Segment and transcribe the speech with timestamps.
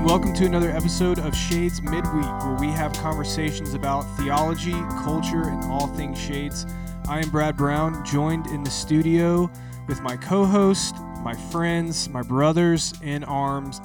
[0.00, 4.72] everyone, and welcome to another episode of Shades Midweek, where we have conversations about theology,
[5.02, 6.66] culture, and all things Shades.
[7.08, 9.50] I am Brad Brown, joined in the studio
[9.88, 13.80] with my co-host, my friends, my brothers in arms,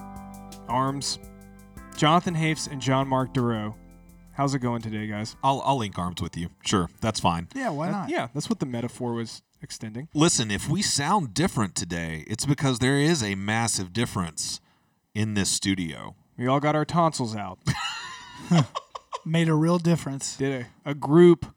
[0.67, 1.19] arms,
[1.97, 3.75] Jonathan Hafes and John Mark Duro.
[4.33, 5.35] How's it going today, guys?
[5.43, 6.49] I'll, I'll link arms with you.
[6.65, 7.47] Sure, that's fine.
[7.55, 8.09] Yeah, why not?
[8.09, 10.07] Yeah, that's what the metaphor was extending.
[10.13, 14.61] Listen, if we sound different today, it's because there is a massive difference
[15.15, 16.15] in this studio.
[16.37, 17.57] We all got our tonsils out.
[19.25, 20.35] Made a real difference.
[20.35, 21.47] Did a, a group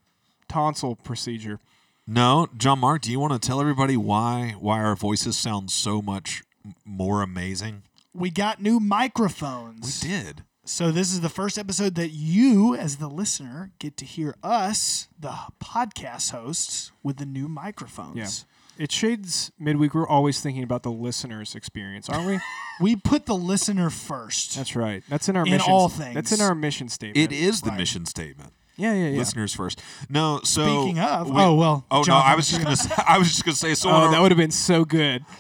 [0.48, 1.59] tonsil procedure.
[2.07, 6.01] No, John Mark, do you want to tell everybody why why our voices sound so
[6.01, 6.42] much
[6.86, 7.83] more amazing?
[8.14, 10.03] We got new microphones.
[10.03, 10.45] We did.
[10.64, 15.09] So this is the first episode that you, as the listener, get to hear us,
[15.19, 18.17] the podcast hosts, with the new microphones.
[18.17, 18.48] Yeah.
[18.79, 19.93] It shades midweek.
[19.95, 22.39] We're always thinking about the listener's experience, aren't we?
[22.81, 24.55] We put the listener first.
[24.55, 25.03] That's right.
[25.09, 25.73] That's in our In mission.
[25.73, 27.17] all That's in our mission statement.
[27.17, 27.79] It is the Right.
[27.79, 28.53] mission statement.
[28.77, 29.19] Yeah, yeah, yeah.
[29.19, 29.83] Listeners first.
[30.09, 31.85] No, so Speaking of, we- oh well.
[31.91, 33.93] Oh no, Jonathan- I was just gonna say, I was just gonna say so Oh,
[33.95, 35.25] on that would have been so good.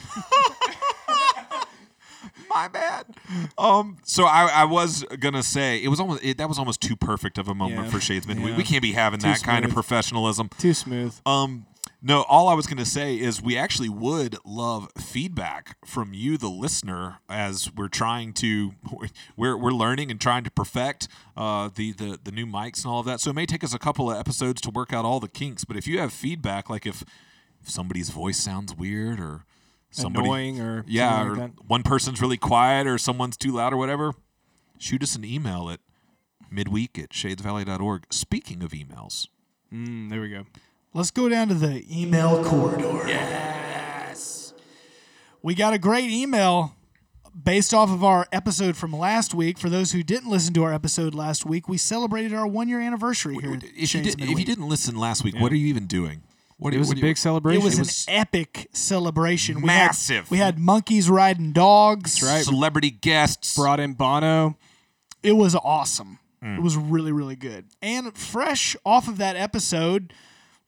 [2.50, 3.06] my bad.
[3.56, 6.96] Um, so I, I was gonna say it was almost it, that was almost too
[6.96, 7.90] perfect of a moment Yeah.
[7.90, 8.48] for Shades Midweek.
[8.50, 8.56] Yeah.
[8.56, 9.74] We can't be having Too that kind of smooth.
[9.74, 10.50] professionalism.
[10.58, 11.14] Too smooth.
[11.24, 11.66] Um,
[12.00, 16.48] no, all I was gonna say is we actually would love feedback from you, the
[16.48, 18.72] listener, as we're trying to
[19.36, 23.00] we're we're learning and trying to perfect uh, the the the new mics and all
[23.00, 23.20] of that.
[23.20, 25.64] So it may take us a couple of episodes to work out all the kinks.
[25.64, 27.02] But if you have feedback, like if
[27.60, 29.44] if somebody's voice sounds weird or
[29.90, 33.76] somebody Annoying or yeah, or like one person's really quiet or someone's too loud or
[33.76, 34.12] whatever,
[34.78, 35.80] shoot us an email at
[36.50, 38.06] midweek at shadesvalley.org.
[38.12, 39.26] Speaking of emails,
[39.72, 40.44] Mm, there we go.
[40.94, 43.06] Let's go down to the email corridor.
[43.06, 44.54] Yes.
[45.42, 46.74] We got a great email
[47.44, 49.58] based off of our episode from last week.
[49.58, 52.80] For those who didn't listen to our episode last week, we celebrated our one year
[52.80, 53.54] anniversary here.
[53.54, 55.86] at if you, Shades did, if you didn't listen last week, what are you even
[55.86, 56.22] doing?
[56.56, 57.62] What It was a what you- big celebration.
[57.62, 59.64] It was, was an epic celebration.
[59.64, 60.28] massive.
[60.30, 62.20] We had, we had monkeys riding dogs.
[62.22, 62.44] right.
[62.44, 63.54] celebrity guests.
[63.54, 64.56] Brought in Bono.
[65.22, 66.18] It was awesome.
[66.42, 66.56] Hmm.
[66.56, 67.66] It was really, really good.
[67.80, 70.12] And fresh off of that episode,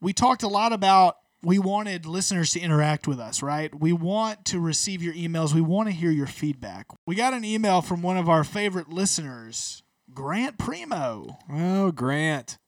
[0.00, 3.74] we talked a lot about we wanted listeners to interact with us, right?
[3.78, 5.54] We want to receive your emails.
[5.54, 6.86] We want to hear your feedback.
[7.06, 11.38] We got an email from one of our favorite listeners, Grant Primo.
[11.50, 12.58] Oh, Grant.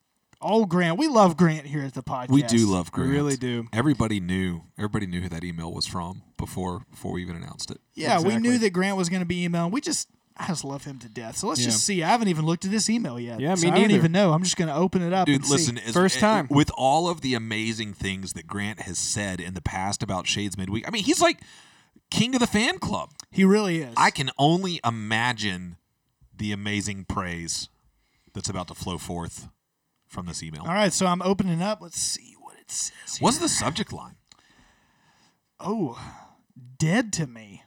[0.40, 0.98] Oh, Grant.
[0.98, 2.30] We love Grant here at the podcast.
[2.30, 3.10] we do love Grant.
[3.10, 3.24] We Grant.
[3.24, 3.68] really do.
[3.72, 4.62] Everybody knew.
[4.76, 7.78] Everybody knew who that email was from before before we even announced it.
[7.94, 9.70] Yeah, we knew that Grant was going to be emailing.
[9.70, 11.36] We just, I just love him to death.
[11.36, 11.66] So let's Yeah.
[11.66, 12.02] just see.
[12.02, 13.38] I haven't even looked at this email yet.
[13.40, 14.32] Yeah, so me I don't even know.
[14.32, 15.52] I'm just going to open it up Dude, and see.
[15.52, 15.78] listen.
[15.78, 16.46] as- First time.
[16.50, 20.56] with all of the amazing things that Grant has said in the past about Shades
[20.56, 20.86] Midweek.
[20.88, 21.40] I mean, he's like
[22.10, 23.10] king of the fan club.
[23.30, 23.94] He really is.
[23.96, 25.76] I can only imagine
[26.34, 27.68] the amazing praise
[28.32, 29.48] that's about to flow forth
[30.08, 30.62] from this email.
[30.62, 31.80] All right, so I'm opening up.
[31.82, 32.92] Let's see what it says.
[33.16, 33.24] Here.
[33.24, 34.16] What's the subject line?
[35.60, 35.98] Oh,
[36.78, 37.61] dead to me.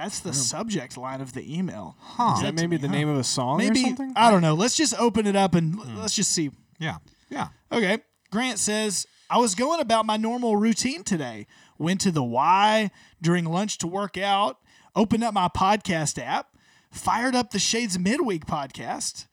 [0.00, 1.94] That's the subject line of the email.
[2.00, 2.36] Huh.
[2.36, 4.14] Is that maybe the name of a song Maybe or something?
[4.16, 4.54] I don't know.
[4.54, 5.98] Let's just open it up and l- hmm.
[5.98, 6.50] let's just see.
[6.78, 6.96] Yeah.
[7.28, 7.48] Yeah.
[7.70, 7.98] Okay.
[8.32, 11.46] Grant says, I was going about my normal routine today.
[11.76, 12.90] Went to the Y
[13.20, 14.56] during lunch to work out,
[14.96, 16.56] opened up my podcast app,
[16.90, 19.26] fired up the Shades Midweek podcast,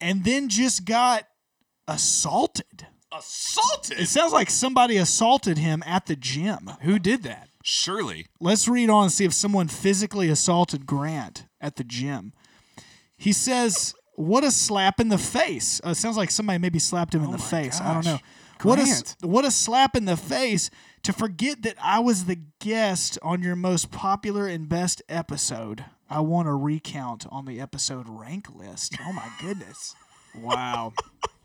[0.00, 1.28] and then just got
[1.86, 2.86] assaulted.
[3.12, 4.00] Assaulted.
[4.00, 6.70] It sounds like somebody assaulted him at the gym.
[6.80, 7.49] Who did that?
[7.62, 8.26] Surely.
[8.40, 12.32] Let's read on and see if someone physically assaulted Grant at the gym.
[13.16, 17.14] He says, "What a slap in the face!" Uh, it sounds like somebody maybe slapped
[17.14, 17.80] him in the face.
[17.80, 18.18] I don't know.
[18.58, 18.64] gosh.
[18.64, 20.70] What a what a slap in the face
[21.02, 25.84] to forget that I was the guest on your most popular and best episode.
[26.08, 28.96] I want a recount on the episode rank list.
[29.06, 29.94] Oh my goodness!
[30.32, 30.92] Wow.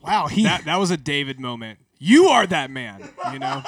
[0.03, 1.79] Wow, he that that was a David moment.
[2.05, 3.01] You are that man,
[3.33, 3.63] you know?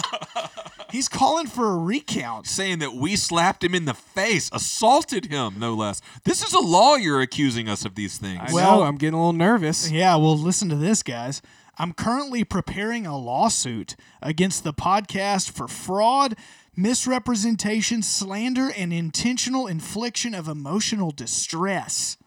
[0.92, 2.46] he's calling for a recount.
[2.46, 6.00] Saying that we slapped him in the face, assaulted him, no less.
[6.22, 8.40] This is a lawyer accusing us of these things.
[8.46, 9.90] I Well- know, I'm getting a little nervous.
[9.90, 11.42] Yeah, well, listen to this, guys.
[11.78, 16.36] I'm currently preparing a lawsuit against the podcast for fraud,
[16.76, 22.18] misrepresentation, slander, and intentional infliction of emotional distress.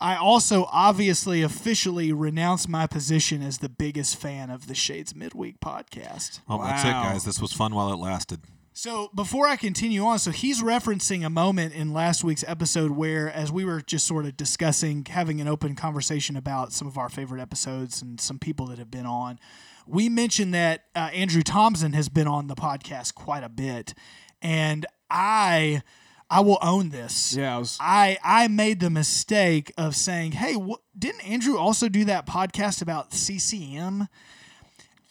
[0.00, 5.60] I also obviously officially renounce my position as the biggest fan of the Shades Midweek
[5.60, 6.40] podcast.
[6.48, 7.24] Oh, that's it, guys.
[7.24, 8.40] This was fun while it lasted.
[8.76, 13.30] So before I continue on, so he's referencing a moment in last week's episode where,
[13.30, 17.08] as we were just sort of discussing, having an open conversation about some of our
[17.08, 19.38] favorite episodes and some people that have been on,
[19.86, 23.94] we mentioned that uh, Andrew Thompson has been on the podcast quite a bit,
[24.42, 25.82] and I.
[26.34, 27.34] I will own this.
[27.36, 27.78] Yeah, I was.
[27.80, 32.82] I I made the mistake of saying, "Hey, wh- didn't Andrew also do that podcast
[32.82, 34.08] about CCM?"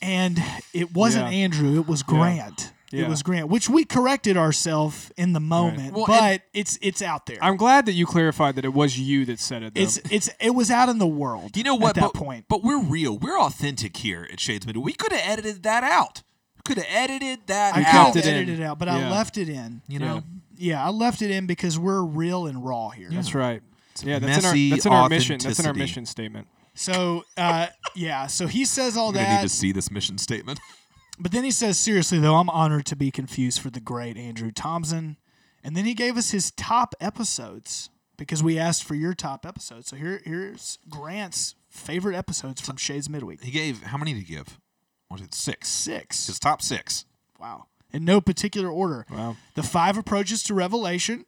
[0.02, 0.44] And
[0.74, 1.38] it wasn't Yeah.
[1.38, 2.74] Andrew; it was Grant.
[2.92, 3.06] Yeah.
[3.06, 7.26] It was Grant, which we corrected ourselves in the moment, Well, but it's it's out
[7.26, 7.38] there.
[7.42, 9.74] I'm glad that you clarified that it was you that said it.
[9.74, 9.82] Though.
[9.82, 11.58] it's it's it was out in the world.
[11.58, 11.98] You know what?
[11.98, 13.18] At that but, point, but we're real.
[13.18, 14.84] We're authentic here at Shades Middle.
[14.84, 16.22] We could have edited that out.
[16.66, 18.36] Could have edited that I You could have kept it in.
[18.36, 19.82] edited it out, but I left it in.
[19.88, 20.22] You know, Yeah,
[20.60, 23.10] I left it in because we're real and raw here.
[23.12, 23.62] That's right.
[24.04, 25.40] Yeah, that's messy in our that's in our mission.
[25.44, 26.48] That's in our mission statement.
[26.76, 30.60] So, uh, yeah, so he says all we're gonna need to see this mission statement.
[31.20, 34.52] but then he says, seriously though, I'm honored to be confused for the great Andrew
[34.52, 35.18] Thompson.
[35.64, 39.88] And then he gave us his top episodes because we asked for your top episodes.
[39.88, 43.44] So here, here's Grant's favorite episodes from Shades Midweek.
[43.44, 44.60] He gave how many did he give?
[45.10, 45.70] Was it six?
[45.70, 46.28] Six.
[46.28, 47.06] His top six.
[47.40, 47.68] Wow.
[47.94, 49.06] In no particular order.
[49.12, 49.38] Wow.
[49.56, 51.26] The Five Approaches to Revelation,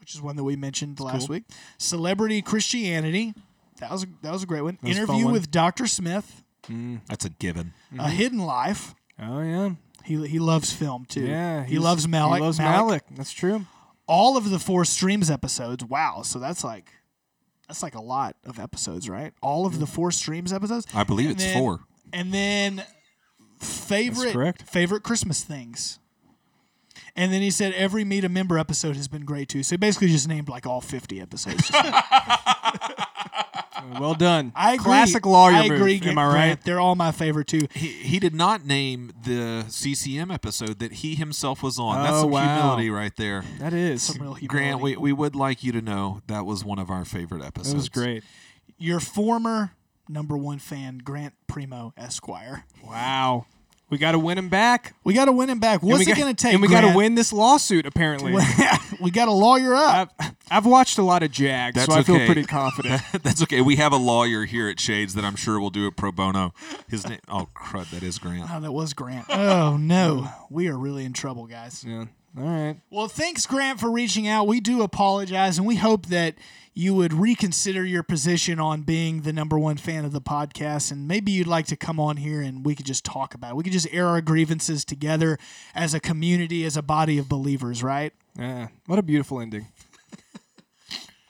[0.00, 1.34] which is one that we mentioned last cool.
[1.34, 1.44] week.
[1.78, 3.34] Celebrity Christianity.
[3.78, 4.78] That was a, that was a great one.
[4.82, 5.32] was a fun Interview one.
[5.32, 5.86] with Dr.
[5.86, 6.42] Smith.
[6.68, 7.72] Mm, that's a given.
[7.92, 8.08] A mm-hmm.
[8.10, 8.94] Hidden Life.
[9.18, 9.70] Oh yeah.
[10.04, 11.26] He, he loves film too.
[11.26, 11.64] Yeah.
[11.64, 12.36] he loves Malick.
[12.36, 12.88] He loves Malick.
[12.88, 13.16] Malick.
[13.16, 13.66] That's true.
[14.06, 15.84] All of the four streams episodes.
[15.84, 16.22] Wow.
[16.22, 16.90] So that's like
[17.68, 19.32] that's like a lot of episodes, right?
[19.42, 20.86] All of the four streams episodes.
[20.94, 21.80] I believe And it's then- four.
[22.10, 22.84] And then
[23.60, 24.62] favorite correct.
[24.62, 25.98] favorite Christmas things.
[27.18, 29.62] And then he said every meet a member episode has been great too.
[29.62, 31.70] So he basically just named like all fifty episodes.
[33.98, 34.52] Well done.
[34.54, 34.84] I agree.
[34.84, 35.78] Classic lawyer I move.
[35.80, 36.00] agree.
[36.04, 36.62] Am I right?
[36.62, 37.66] They're all my favorite too.
[37.72, 42.02] He, he did not name the CCM episode that he himself was on.
[42.02, 42.54] That's Oh, some wow.
[42.54, 43.44] humility right there.
[43.60, 44.02] That is.
[44.02, 44.46] Some real humility.
[44.46, 47.70] Grant, we, we would like you to know that was one of our favorite episodes.
[47.72, 48.24] That was great.
[48.78, 49.72] Your former
[50.08, 52.64] number one fan, Grant Primo Esquire.
[52.84, 53.46] Wow.
[53.90, 54.94] We got to win him back.
[55.02, 55.82] We got to win him back.
[55.82, 56.52] What's it going to take?
[56.52, 57.86] And we got to win this lawsuit.
[57.86, 58.32] Apparently,
[59.00, 60.12] we got to lawyer up.
[60.18, 63.00] I've, I've watched a lot of Jag, That's so I feel pretty confident.
[63.22, 63.60] That's okay.
[63.62, 66.52] We have a lawyer here at Shades that I'm sure will do it pro bono.
[66.88, 68.50] His name, oh crud, that is Grant.
[68.52, 69.26] Oh, that was Grant.
[69.30, 71.82] Oh no, we are really in trouble, guys.
[71.86, 72.04] yeah.
[72.38, 72.76] All right.
[72.90, 74.46] Well, thanks, Grant, for reaching out.
[74.46, 76.34] We do apologize, and we hope that
[76.78, 81.08] you would reconsider your position on being the number one fan of the podcast, and
[81.08, 83.56] maybe you'd like to come on here and we could just talk about it.
[83.56, 85.38] We could just air our grievances together
[85.74, 88.12] as a community, as a body of believers, right?
[88.38, 88.68] Yeah.
[88.86, 89.66] What a beautiful ending.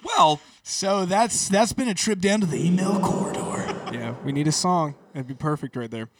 [0.04, 3.44] Well, So that's that's been a trip down to the email corridor.
[3.92, 4.14] Yeah.
[4.22, 4.96] We need a song.
[5.14, 6.10] That'd be perfect right there.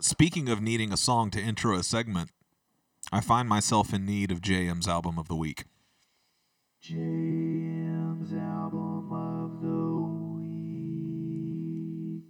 [0.00, 2.30] speaking of needing a song to intro a segment,
[3.12, 5.64] I find myself in need of JM's album of the week.
[6.88, 9.98] JM's album of the
[10.38, 12.22] week.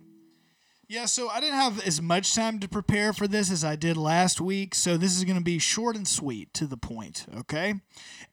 [0.89, 3.99] Yeah, so I didn't have as much time to prepare for this as I did
[3.99, 7.75] last week, so this is going to be short and sweet to the point, okay?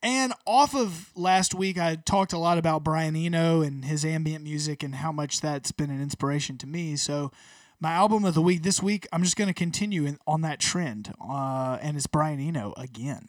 [0.01, 4.45] And off of last week, I talked a lot about Brian Eno and his ambient
[4.45, 6.95] music and how much that's been an inspiration to me.
[6.95, 7.33] So,
[7.81, 10.61] my album of the week this week, I'm just going to continue in, on that
[10.61, 13.27] trend, uh, and it's Brian Eno again.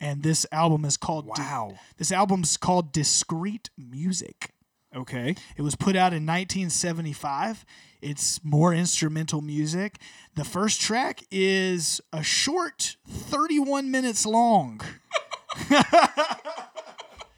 [0.00, 1.74] And this album is called Wow.
[1.98, 4.50] this album's called Discreet Music.
[4.94, 5.36] Okay.
[5.56, 7.64] It was put out in 1975.
[8.02, 9.98] It's more instrumental music.
[10.34, 14.80] The first track is a short 31 minutes long.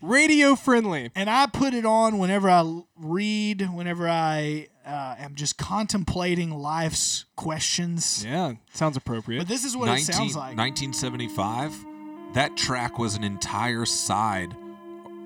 [0.00, 1.10] Radio friendly.
[1.14, 7.24] And I put it on whenever I read, whenever I uh, am just contemplating life's
[7.36, 8.24] questions.
[8.24, 8.54] Yeah.
[8.72, 9.38] Sounds appropriate.
[9.38, 10.56] But this is what 19 it sounds like.
[10.56, 11.84] 1975,
[12.34, 14.56] that track was an entire side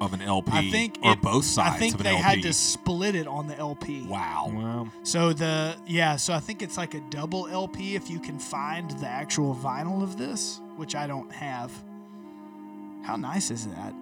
[0.01, 2.19] of an LP, I think or it- both sides I think of an LP.
[2.21, 2.37] they LP.
[2.37, 4.03] had to split it on the LP.
[4.07, 4.51] wow.
[4.53, 4.89] wow.
[5.05, 8.91] So the yeah, so I think it's like a double LP if you can find
[8.93, 11.73] the actual vinyl of this, which I don't have.
[13.05, 13.95] How nice is that?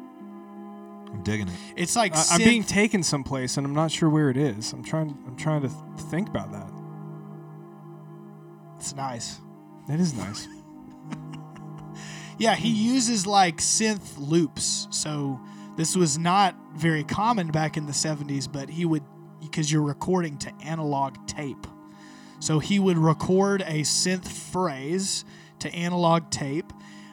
[1.12, 1.54] I'm digging it.
[1.76, 4.72] It's like I- I'm being taken someplace, and I'm not sure where it is.
[4.72, 5.16] I'm trying.
[5.28, 5.80] I'm trying to th-
[6.10, 6.68] think about that.
[8.76, 9.38] it's nice.
[9.88, 10.48] That is nice.
[12.38, 14.88] Yeah, he uses like synth loops.
[14.90, 15.40] So
[15.76, 19.02] this was not very common back in the 70s, but he would
[19.40, 21.66] because you're recording to analog tape.
[22.40, 25.24] So he would record a synth phrase
[25.60, 26.72] to analog tape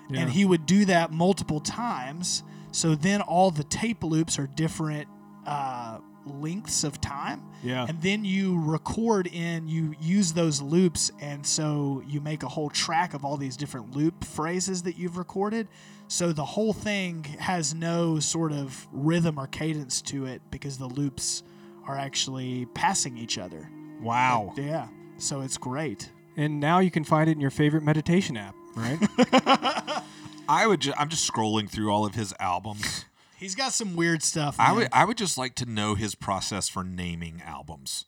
[0.10, 0.22] Yeah.
[0.22, 2.44] and he would do that multiple times.
[2.72, 5.08] So then all the tape loops are different
[5.46, 7.44] uh, lengths of time.
[7.64, 7.86] Yeah.
[7.88, 12.70] And then you record in, you use those loops, and so you make a whole
[12.70, 15.68] track of all these different loop phrases that you've recorded.
[16.08, 20.88] So the whole thing has no sort of rhythm or cadence to it because the
[20.88, 21.44] loops
[21.88, 23.70] are actually passing each other.
[24.02, 24.54] Wow.
[24.58, 24.88] Yeah.
[25.18, 26.12] So it's great.
[26.38, 28.98] And now you can find it in your favorite meditation app, right?
[30.50, 30.82] I would.
[30.82, 33.06] Ju- I'm just scrolling through all of his albums.
[33.42, 34.56] He's got some weird stuff.
[34.60, 34.88] I would.
[34.94, 38.06] I would just like to know his process for naming albums.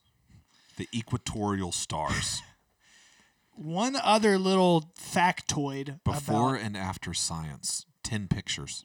[0.76, 2.40] The Equatorial Stars.
[3.56, 7.84] One other little factoid Before about and after science.
[8.04, 8.84] Ten pictures.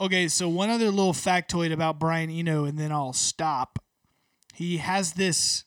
[0.00, 3.78] Okay, so one other little factoid about Brian Eno, and then I'll stop.
[4.54, 5.64] He has this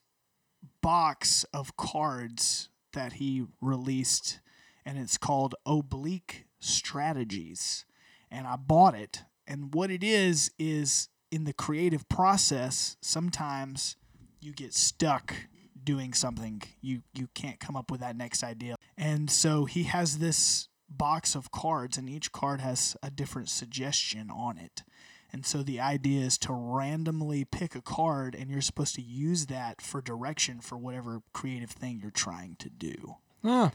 [0.81, 4.39] box of cards that he released,
[4.86, 7.86] and it's called Oblique Strategies.
[8.31, 9.22] And I bought it.
[9.47, 13.97] And what it is, is in the creative process, sometimes
[14.41, 15.33] you get stuck
[15.83, 16.62] doing something.
[16.81, 18.75] You, you can't come up with that next idea.
[18.97, 24.29] And so he has this box of cards, and each card has a different suggestion
[24.29, 24.83] on it.
[25.31, 29.47] And so the idea is to randomly pick a card, and you're supposed to use
[29.47, 33.15] that for direction for whatever creative thing you're trying to do.
[33.43, 33.71] Ah,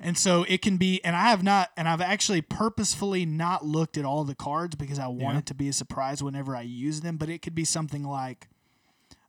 [0.00, 3.96] And so it can be, and I have not, and I've actually purposefully not looked
[3.98, 5.38] at all the cards because I want Yeah.
[5.38, 7.16] it to be a surprise whenever I use them.
[7.16, 8.48] But it could be something like,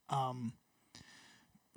[0.10, 0.54] um,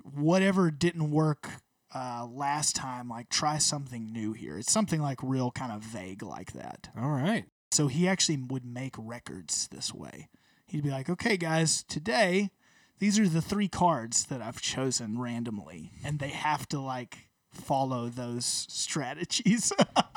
[0.03, 1.49] whatever didn't work
[1.95, 4.57] uh, last time, like try something new here.
[4.57, 6.89] It's something like real kind of vague like that.
[6.97, 7.45] all right.
[7.71, 10.29] So he actually would make records this way.
[10.67, 12.51] He'd be like, okay, guys, today,
[12.99, 18.09] these are the three cards that I've chosen randomly, and they have to like follow
[18.09, 19.71] those strategies.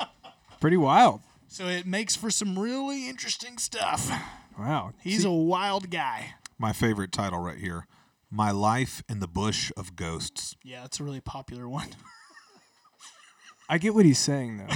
[0.59, 1.21] Pretty wild.
[1.47, 4.11] so it makes for some really interesting stuff.
[4.57, 4.93] Wow.
[5.01, 6.33] He's See, a wild guy.
[6.57, 7.85] My favorite title right here.
[8.31, 10.55] My Life in the Bush of Ghosts.
[10.63, 11.89] Yeah, that's a really popular one.
[13.69, 14.75] I get what he's saying though.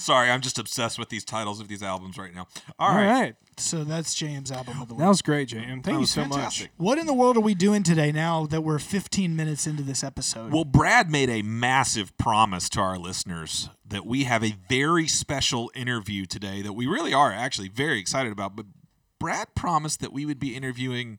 [0.00, 2.46] Sorry, I'm just obsessed with these titles of these albums right now.
[2.78, 3.06] all All right.
[3.06, 3.34] right.
[3.58, 5.00] So that's James' album of the week.
[5.00, 5.66] That was great, James.
[5.66, 6.70] Thank That you was so fantastic.
[6.78, 10.02] what in the world are we doing today now that we're 15 minutes into this
[10.02, 10.52] episode?
[10.52, 15.70] Well, Brad made a massive promise to our listeners that we have a very special
[15.74, 18.56] interview today that we really are actually very excited about.
[18.56, 18.64] But
[19.18, 21.18] Brad promised that we would be interviewing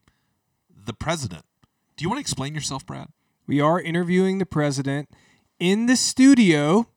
[0.76, 1.46] the president.
[1.98, 3.10] Do you want to explain yourself, Brad?
[3.46, 5.10] We are interviewing the president
[5.60, 6.88] in the studio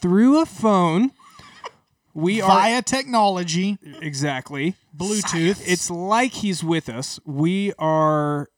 [0.00, 1.12] through a phone.
[2.12, 4.74] We are Via technology, exactly.
[4.96, 5.62] Bluetooth.
[5.64, 7.20] It's like he's with us.
[7.24, 8.48] We are,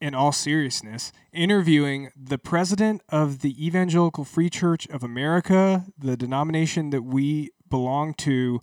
[0.00, 6.90] in all seriousness, interviewing the president of the Evangelical Free Church of America, the denomination
[6.90, 8.60] that we belong to,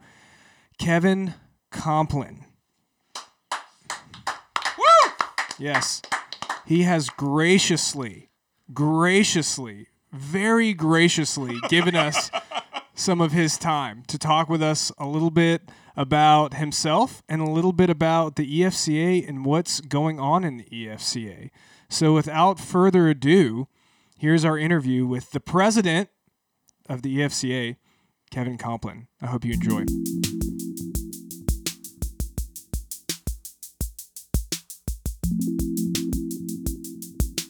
[0.80, 1.36] Kevin
[1.72, 2.46] Kompelien.
[4.78, 5.12] Woo!
[5.60, 6.02] Yes.
[6.66, 8.32] He has graciously,
[8.74, 12.32] graciously, very graciously given us
[12.94, 17.50] some of his time to talk with us a little bit about himself and a
[17.50, 21.50] little bit about the EFCA and what's going on in the EFCA.
[21.90, 23.68] So, without further ado,
[24.18, 26.10] here's our interview with the president
[26.88, 27.76] of the EFCA,
[28.30, 29.08] Kevin Kompelien.
[29.22, 29.86] I hope you enjoy.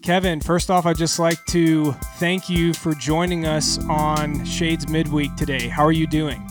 [0.01, 5.35] Kevin, first off, I'd just like to thank you for joining us on Shades Midweek
[5.35, 5.67] today.
[5.67, 6.43] How are you doing?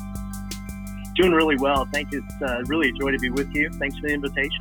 [1.17, 1.85] Doing really well.
[1.93, 2.23] Thank you.
[2.25, 3.69] It's uh, really a joy to be with you.
[3.71, 4.61] Thanks for the invitation.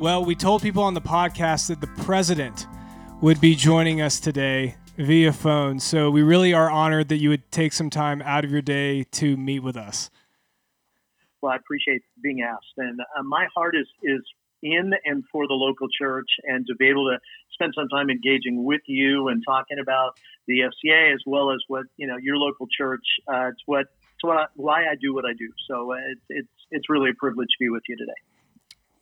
[0.00, 2.66] Well, we told people on the podcast that the president
[3.20, 5.78] would be joining us today via phone.
[5.78, 9.04] So we really are honored that you would take some time out of your day
[9.12, 10.10] to meet with us.
[11.40, 14.22] Well, I appreciate being asked, and uh, my heart is is
[14.62, 17.18] in and for the local church, and to be able to
[17.56, 21.86] spend some time engaging with you and talking about the EFCA as well as what
[21.96, 23.04] you know your local church.
[23.26, 25.50] Uh, it's what it's what I, why I do what I do.
[25.68, 28.12] So uh, it's it's it's really a privilege to be with you today.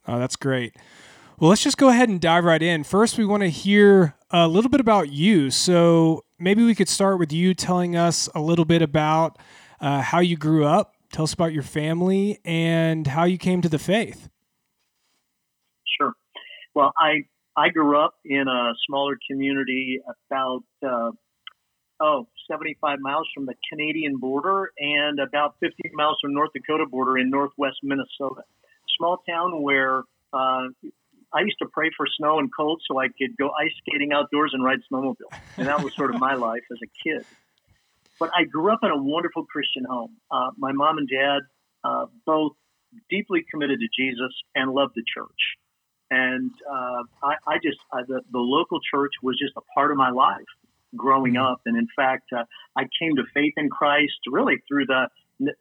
[0.07, 0.75] Oh, that's great.
[1.39, 2.85] Well, let's just go ahead and dive right in.
[2.85, 5.51] First, we want to hear a little bit about you.
[5.51, 9.39] So maybe we could start with you telling us a little bit about
[9.81, 10.95] uh, how you grew up.
[11.11, 14.29] Tell us about your family and how you came to the faith.
[15.99, 16.13] Sure.
[16.75, 17.25] Well, I
[17.57, 21.11] I grew up in a smaller community about uh,
[22.01, 27.17] oh 75 miles from the Canadian border and about 50 miles from North Dakota border
[27.17, 28.43] in northwest Minnesota.
[28.99, 30.67] Small town where uh,
[31.33, 34.51] I used to pray for snow and cold so I could go ice skating outdoors
[34.53, 37.25] and ride snowmobile, and that was sort of my life as a kid.
[38.19, 40.17] But I grew up in a wonderful Christian home.
[40.31, 41.41] Uh, my mom and dad
[41.85, 42.53] uh, both
[43.11, 45.59] deeply committed to Jesus and loved the church
[46.14, 49.97] and uh, I, I just uh, the, the local church was just a part of
[49.97, 50.52] my life
[50.97, 51.61] growing up.
[51.66, 52.44] And in fact uh,
[52.76, 55.09] i came to faith in christ really through the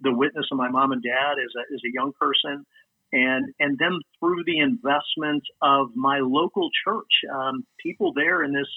[0.01, 2.65] the witness of my mom and dad as a, as a young person.
[3.11, 8.71] And and then through the investment of my local church um, people there in this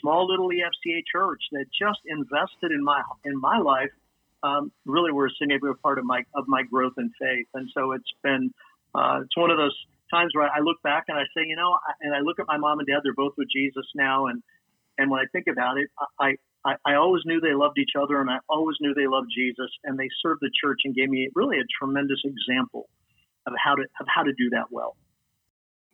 [0.00, 3.94] small little efca church that just invested in my in my life
[4.42, 7.48] um, really were a significant part of my of my growth in faith.
[7.54, 8.52] And so it's been
[8.94, 9.76] uh, it's one of those
[10.12, 12.58] times where I look back and I say, you know, and I look at my
[12.58, 14.42] mom and dad; they're both with Jesus now, and
[14.98, 15.88] and when I think about it,
[16.20, 19.28] I I, I always knew they loved each other, and I always knew they loved
[19.36, 22.88] Jesus, and they served the church and gave me really a tremendous example
[23.46, 24.96] of how to of how to do that well.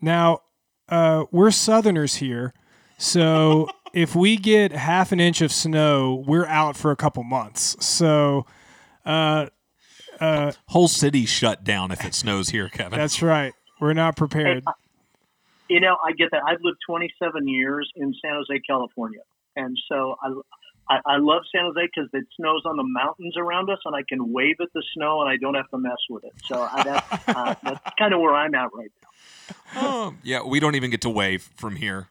[0.01, 0.41] Now,
[0.89, 2.53] uh, we're Southerners here,
[2.99, 7.77] so if we get half an inch of snow, we're out for a couple months.
[7.85, 8.47] So,
[9.07, 9.47] uh,
[10.21, 12.99] uh, whole city shut down if it snows here, Kevin.
[12.99, 13.55] That's right.
[13.81, 14.65] We're not prepared.
[14.67, 14.73] Hey,
[15.69, 16.43] you know, I get that.
[16.47, 19.21] I've lived 27 years in San Jose, California,
[19.57, 23.71] and so I, I, I love San Jose because it snows on the mountains around
[23.71, 26.25] us, and I can wave at the snow, and I don't have to mess with
[26.25, 26.33] it.
[26.45, 29.09] So I, that's, uh, that's kind of where I'm at right now.
[29.77, 32.09] Oh, yeah, we don't even get to wave from here.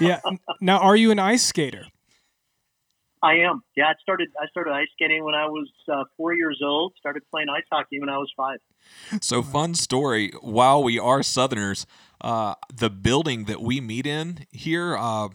[0.00, 0.20] yeah.
[0.60, 1.86] Now, are you an ice skater?
[3.22, 3.62] I am.
[3.76, 4.28] Yeah, I started.
[4.40, 6.94] I started ice skating when I was uh, four years old.
[6.98, 8.58] Started playing ice hockey when I was five.
[9.20, 10.32] So fun story.
[10.40, 11.86] While we are Southerners,
[12.20, 15.28] uh, the building that we meet in here, uh,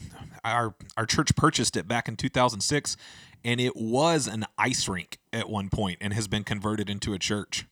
[0.43, 2.97] our our church purchased it back in 2006,
[3.43, 7.19] and it was an ice rink at one point, and has been converted into a
[7.19, 7.65] church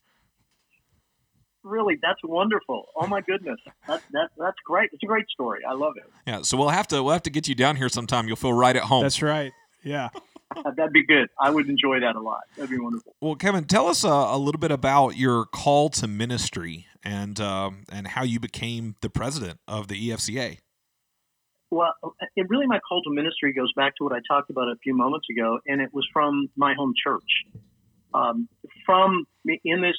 [1.64, 5.74] really that's wonderful oh my goodness that, that, that's great it's a great story i
[5.74, 8.28] love it yeah so we'll have to we'll have to get you down here sometime
[8.28, 10.10] you'll feel right at home that's right yeah.
[10.76, 11.30] That'd be good.
[11.40, 12.42] I would enjoy that a lot.
[12.56, 13.16] That'd be wonderful.
[13.22, 17.84] Well kevin tell us uh, a little bit about your call to ministry and um,
[17.92, 20.60] and how you became the president of the efca
[21.74, 21.94] well,
[22.36, 24.96] it really my call to ministry goes back to what I talked about a few
[24.96, 27.24] moments ago, and it was from my home church.
[28.14, 28.48] Um,
[28.86, 29.26] from
[29.66, 29.98] in this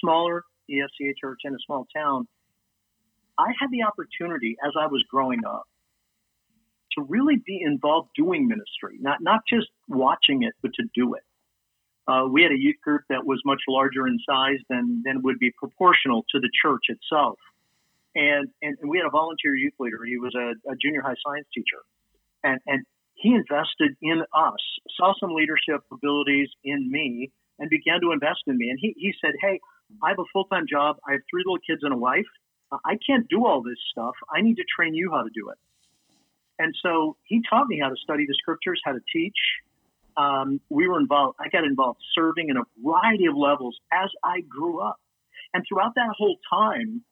[0.00, 2.28] smaller EFCA church in a small town,
[3.38, 5.64] I had the opportunity as I was growing up
[6.96, 11.22] to really be involved doing ministry, not not just watching it, but to do it.
[12.08, 15.38] Uh, we had a youth group that was much larger in size than than would
[15.38, 17.38] be proportional to the church itself,
[18.14, 19.98] and and, and we had a volunteer youth leader.
[20.06, 21.82] He was a, a junior high science teacher,
[22.44, 24.62] and and he invested in us,
[24.96, 28.70] saw some leadership abilities in me, and began to invest in me.
[28.70, 29.60] And he he said, "Hey,
[30.02, 30.96] I have a full time job.
[31.08, 32.30] I have three little kids and a wife.
[32.84, 34.14] I can't do all this stuff.
[34.34, 35.58] I need to train you how to do it.
[36.58, 39.36] And so he taught me how to study the scriptures, how to teach.
[40.16, 44.40] Um, we were involved, I got involved serving in a variety of levels as I
[44.40, 44.96] grew up.
[45.52, 47.04] And throughout that whole time,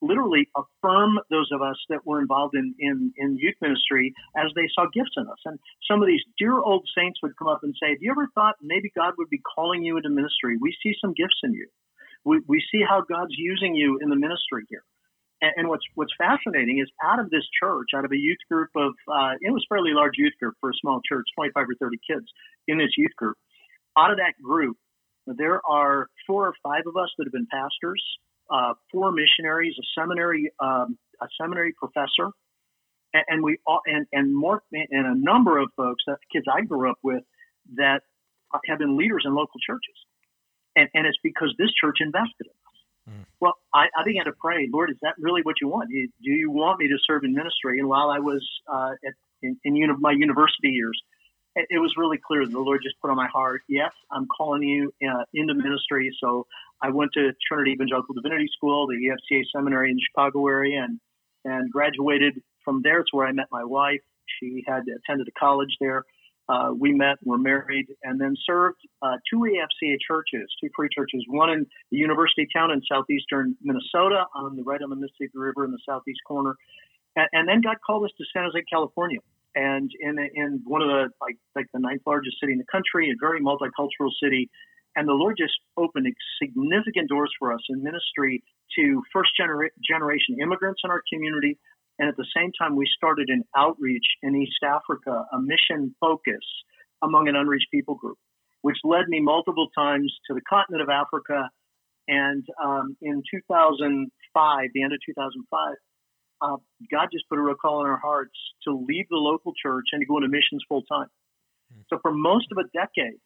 [0.00, 4.68] literally affirm those of us that were involved in, in, in youth ministry as they
[4.74, 5.38] saw gifts in us.
[5.44, 5.58] And
[5.88, 8.56] some of these dear old saints would come up and say, Have you ever thought
[8.62, 10.56] maybe God would be calling you into ministry?
[10.60, 11.68] We see some gifts in you.
[12.24, 14.84] We, we see how God's using you in the ministry here.
[15.42, 18.70] And, and what's what's fascinating is out of this church, out of a youth group
[18.76, 21.96] of uh, it was fairly large youth group for a small church, 25 or 30
[22.08, 22.26] kids
[22.68, 23.36] in this youth group.
[23.98, 24.76] Out of that group,
[25.26, 28.02] there are four or five of us that have been pastors
[28.50, 32.30] uh, four missionaries, a seminary, um, a seminary professor,
[33.14, 36.62] and, and we all, and and more and a number of folks that kids I
[36.62, 37.22] grew up with
[37.76, 38.00] that
[38.66, 39.94] have been leaders in local churches,
[40.76, 42.59] and and it's because this church invested in.
[43.10, 43.24] Mm.
[43.40, 45.90] Well, I, I began to pray, Lord, is that really what you want?
[45.90, 47.78] Do you, want me to serve in ministry?
[47.78, 51.00] And while I was uh, at, in, in uni- my university years,
[51.56, 54.62] it was really clear that the Lord just put on my heart, yes, I'm calling
[54.62, 56.14] you uh, into ministry.
[56.20, 56.46] So
[56.80, 61.00] I went to Trinity Evangelical Divinity School, the EFCA seminary in the Chicago area, and,
[61.44, 63.00] and graduated from there.
[63.00, 64.00] It's where I met my wife.
[64.38, 66.04] She had attended a college there.
[66.50, 71.24] Uh, we met, were married, and then served uh, two EFCA churches, two free churches,
[71.28, 75.64] one in the university town in southeastern Minnesota, on the right on the Mississippi River
[75.64, 76.56] in the southeast corner,
[77.14, 79.20] and, and then God called us to San Jose, California.
[79.54, 83.10] And in in one of the like like the ninth largest city in the country,
[83.10, 84.48] a very multicultural city,
[84.96, 86.06] and the Lord just opened
[86.42, 88.42] significant doors for us in ministry
[88.78, 91.58] to first genera- generation immigrants in our community,
[92.00, 96.42] and at the same time we started an outreach in East Africa, a mission focus
[97.02, 98.18] among an unreached people group,
[98.62, 101.48] which led me multiple times to the continent of Africa,
[102.08, 105.76] and um, in 2005, the end of 2005
[106.40, 106.56] uh,
[106.90, 110.00] God just put a real call in our hearts to leave the local church and
[110.00, 111.08] to go into missions full time.
[111.72, 111.84] Mm-hmm.
[111.92, 113.20] So for most of a decade,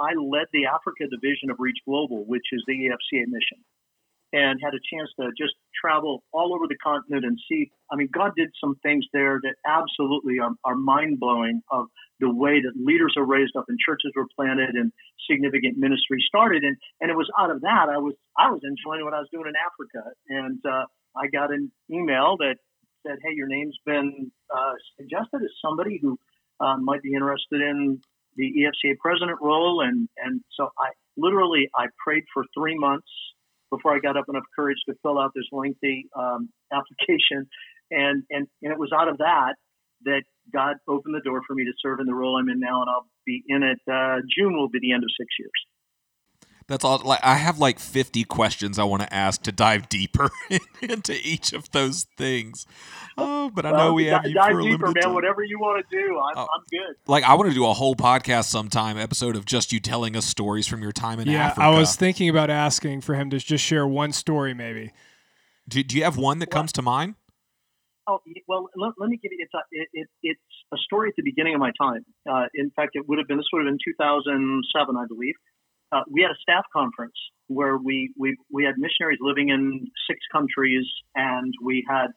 [0.00, 3.62] I led the Africa division of Reach Global, which is the EFCA mission,
[4.32, 7.70] and had a chance to just travel all over the continent and see.
[7.90, 11.86] I mean, God did some things there that absolutely are, are mind blowing of
[12.20, 14.92] the way that leaders are raised up and churches were planted and
[15.28, 16.62] significant ministry started.
[16.62, 19.28] And, and it was out of that I was I was enjoying what I was
[19.32, 20.10] doing in Africa.
[20.28, 22.56] And uh, I got an email that
[23.06, 26.18] said, "Hey, your name's been uh, suggested as somebody who
[26.60, 28.00] uh, might be interested in
[28.36, 33.08] the EFCA president role, and and so I literally I prayed for three months
[33.70, 37.48] before I got up enough courage to fill out this lengthy um, application,
[37.90, 39.54] and and and it was out of that
[40.04, 42.80] that God opened the door for me to serve in the role I'm in now,
[42.82, 43.78] and I'll be in it.
[43.90, 45.52] Uh, June will be the end of six years.
[46.70, 47.02] That's all.
[47.04, 50.30] Like I have like fifty questions I want to ask to dive deeper
[50.80, 52.64] into each of those things.
[53.18, 54.94] Oh, but I well, know we have dive, you dive for a deeper, man.
[54.94, 55.14] time.
[55.14, 56.42] Whatever you want to do, I'm, Oh.
[56.42, 56.94] I'm good.
[57.08, 60.24] Like I want to do a whole podcast sometime, episode of just you telling us
[60.24, 61.62] stories from your time in yeah, Africa.
[61.62, 64.92] I was thinking about asking for him to just share one story, maybe.
[65.68, 67.16] do, do you have one that comes to mind?
[68.06, 69.38] Oh well, let, let me give you.
[69.40, 70.40] It's a it, it, it's
[70.72, 72.04] a story at the beginning of my time.
[72.30, 75.34] Uh, in fact, it would have been this would have been 2007, I believe.
[75.92, 77.16] Uh, we had a staff conference
[77.48, 82.08] where we we we had missionaries living in six countries, and we had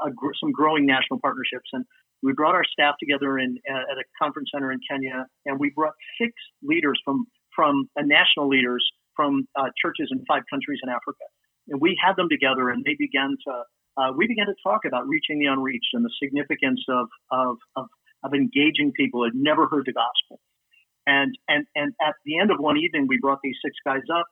[0.00, 0.10] a,
[0.40, 1.68] some growing national partnerships.
[1.72, 1.84] And
[2.22, 5.94] we brought our staff together in at a conference center in Kenya, and we brought
[6.20, 11.24] six leaders from from uh, national leaders from uh, churches in five countries in Africa.
[11.68, 13.62] And we had them together, and they began to
[13.98, 17.86] uh, we began to talk about reaching the unreached and the significance of of of,
[18.24, 20.40] of engaging people who had never heard the gospel.
[21.08, 24.26] And and and at the end of one evening, we brought these six guys up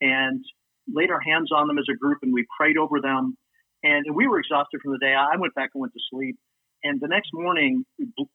[0.00, 0.44] and
[0.86, 3.36] laid our hands on them as a group, and we prayed over them.
[3.82, 5.12] And we were exhausted from the day.
[5.12, 6.38] I went back and went to sleep.
[6.84, 7.84] And the next morning,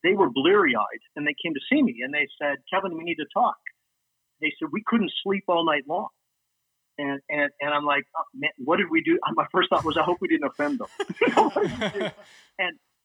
[0.03, 3.05] they were bleary eyed, and they came to see me, and they said, "Kevin, we
[3.05, 3.55] need to talk."
[4.41, 6.09] They said we couldn't sleep all night long.
[6.97, 9.19] And, and, and I'm like, oh, man, what did we do?
[9.33, 10.87] My first thought was, I hope we didn't offend them.
[11.33, 12.09] What did we do?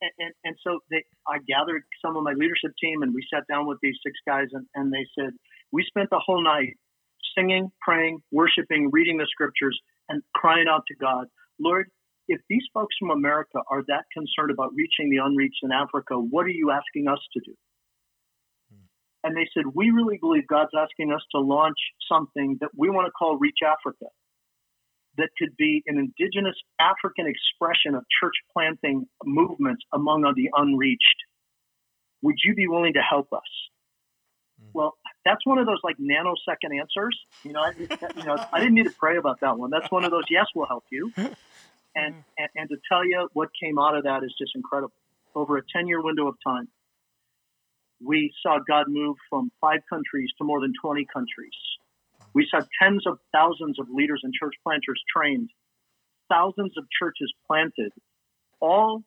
[0.00, 3.44] And, and, and so they, I gathered some of my leadership team and we sat
[3.48, 5.32] down with these six guys and, and they said,
[5.72, 6.74] we spent the whole night
[7.36, 11.26] singing, praying, worshiping, reading the scriptures and crying out to God,
[11.60, 11.88] Lord,
[12.28, 16.46] if these folks from America are that concerned about reaching the unreached in Africa, what
[16.46, 17.54] are you asking us to do?
[18.70, 18.86] Hmm.
[19.24, 21.78] And they said, we really believe God's asking us to launch
[22.10, 24.06] something that we want to call Reach Africa
[25.20, 31.16] that could be an indigenous African expression of church planting movements among the unreached.
[32.22, 33.50] Would you be willing to help us?
[34.60, 34.70] Hmm.
[34.74, 37.18] Well, that's one of those like nanosecond answers.
[37.44, 37.72] You know, I,
[38.16, 39.70] you know, I didn't need to pray about that one.
[39.70, 40.24] That's one of those.
[40.28, 41.12] Yes, we'll help you.
[41.16, 42.20] And, hmm.
[42.38, 44.94] and and to tell you what came out of that is just incredible.
[45.34, 46.68] Over a ten year window of time,
[48.04, 51.54] we saw God move from five countries to more than twenty countries.
[52.34, 55.50] We saw tens of thousands of leaders and church planters trained,
[56.28, 57.92] thousands of churches planted,
[58.60, 59.02] all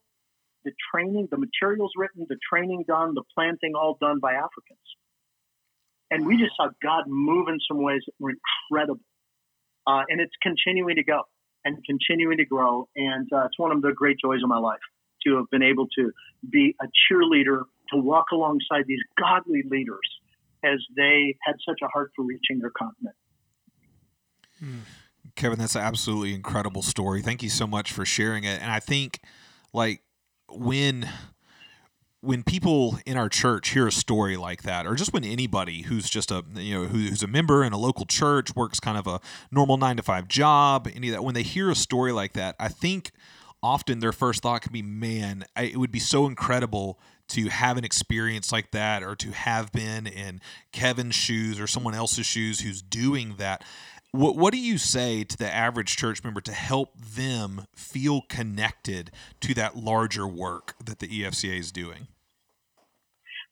[0.65, 4.79] the training, the materials written, the training done, the planting all done by Africans.
[6.12, 9.01] And we just saw God move in some ways that were incredible.
[9.88, 11.23] Uh, and it's continuing to go
[11.65, 12.88] and continuing to grow.
[12.95, 14.79] And uh, it's one of the great joys of my life
[15.25, 16.12] to have been able to
[16.49, 20.07] be a cheerleader, to walk alongside these godly leaders
[20.63, 23.15] as they had such a heart for reaching their continent.
[24.60, 24.80] Hmm.
[25.36, 27.21] Kevin, that's an absolutely incredible story.
[27.21, 28.62] Thank you so much for sharing it.
[28.62, 29.19] And I think
[29.73, 30.02] like
[30.49, 31.10] when
[32.21, 36.10] when people in our church hear a story like that, or just when anybody who's
[36.10, 39.08] just a you know who, who's a member in a local church works kind of
[39.08, 39.19] a
[39.52, 42.56] normal nine to five job, any of that, when they hear a story like that,
[42.60, 43.12] I think
[43.62, 47.77] often their first thought can be, "Man, I, it would be so incredible to have
[47.77, 52.62] an experience like that, or to have been in Kevin's shoes or someone else's shoes
[52.62, 53.63] who's doing that."
[54.12, 59.09] What, what do you say to the average church member to help them feel connected
[59.41, 62.07] to that larger work that the EFCA is doing?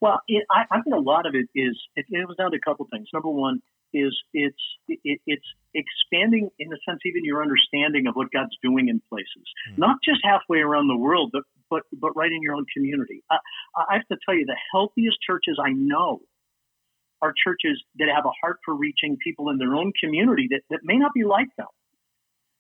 [0.02, 2.58] Well, it, I, I think a lot of it is it, it was down to
[2.58, 3.08] a couple things.
[3.14, 3.62] Number one
[3.94, 8.90] is it's it, it's expanding in a sense even your understanding of what God's doing
[8.90, 9.46] in places,
[9.78, 13.24] not just halfway around the world, but but but right in your own community.
[13.30, 13.38] I,
[13.76, 16.22] I have to tell you, the healthiest churches I know
[17.22, 20.80] are churches that have a heart for reaching people in their own community that, that
[20.84, 21.68] may not be like them.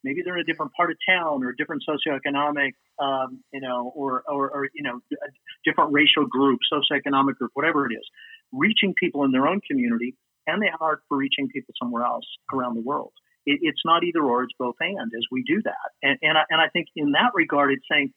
[0.03, 3.91] Maybe they're in a different part of town or a different socioeconomic, um, you know,
[3.95, 4.99] or, or, or, you know,
[5.63, 8.05] different racial group, socioeconomic group, whatever it is,
[8.51, 10.15] reaching people in their own community,
[10.47, 13.13] and they have heart for reaching people somewhere else around the world.
[13.45, 14.97] It, it's not either or; it's both and.
[14.99, 18.13] As we do that, and and I, and I think in that regard, it's saying,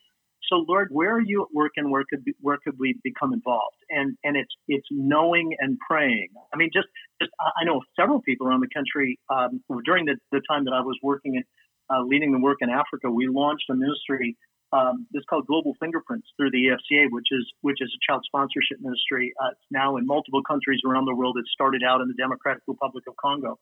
[0.48, 3.32] so Lord, where are you at work, and where could be, where could we become
[3.32, 3.76] involved?
[3.88, 6.28] And and it's it's knowing and praying.
[6.52, 6.88] I mean, just
[7.20, 10.80] just I know several people around the country um, during the the time that I
[10.80, 11.44] was working in
[11.90, 13.10] uh, leading the work in Africa.
[13.10, 14.36] We launched a ministry
[14.72, 18.78] um, it's called Global Fingerprints through the EFCA, which is which is a child sponsorship
[18.80, 19.32] ministry.
[19.40, 21.36] Uh, it's now in multiple countries around the world.
[21.38, 23.58] It started out in the Democratic Republic of Congo,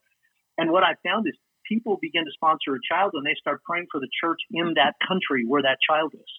[0.56, 1.34] and what I found is
[1.68, 4.94] people begin to sponsor a child and they start praying for the church in that
[5.06, 6.30] country where that child is.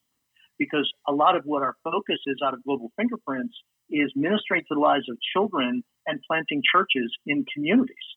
[0.60, 3.56] because a lot of what our focus is out of Global Fingerprints
[3.90, 8.08] is ministering to the lives of children and planting churches in communities.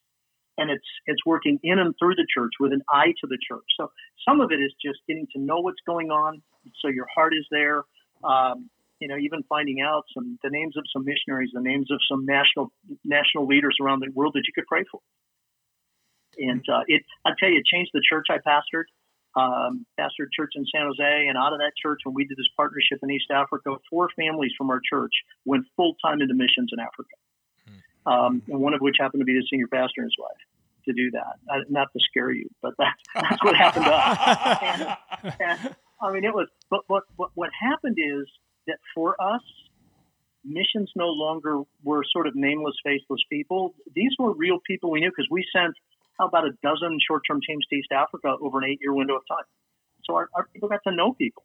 [0.57, 3.65] And it's it's working in and through the church with an eye to the church.
[3.79, 3.91] So
[4.27, 6.41] some of it is just getting to know what's going on,
[6.81, 7.83] so your heart is there.
[8.23, 11.99] Um, you know, even finding out some the names of some missionaries, the names of
[12.09, 12.71] some national
[13.05, 14.99] national leaders around the world that you could pray for.
[16.37, 18.85] And uh, it, I tell you, it changed the church I pastored.
[19.35, 22.49] Um, pastored church in San Jose, and out of that church, when we did this
[22.55, 25.13] partnership in East Africa, four families from our church
[25.45, 27.13] went full time into missions in Africa.
[28.07, 30.41] Um, and one of which happened to be the senior pastor and his wife
[30.85, 31.35] to do that.
[31.49, 34.57] I, not to scare you, but that, that's what happened to us.
[34.61, 36.47] And, and, I mean, it was.
[36.69, 38.25] But, but what happened is
[38.67, 39.41] that for us,
[40.45, 43.75] missions no longer were sort of nameless, faceless people.
[43.93, 45.73] These were real people we knew because we sent
[46.19, 49.45] how about a dozen short-term teams to East Africa over an eight-year window of time.
[50.05, 51.43] So our, our people got to know people,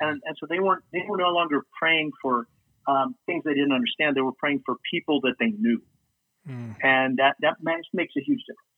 [0.00, 2.46] and and so they weren't they were no longer praying for
[2.86, 4.16] um, things they didn't understand.
[4.16, 5.82] They were praying for people that they knew,
[6.48, 6.74] mm.
[6.82, 8.68] and that that makes, makes a huge difference.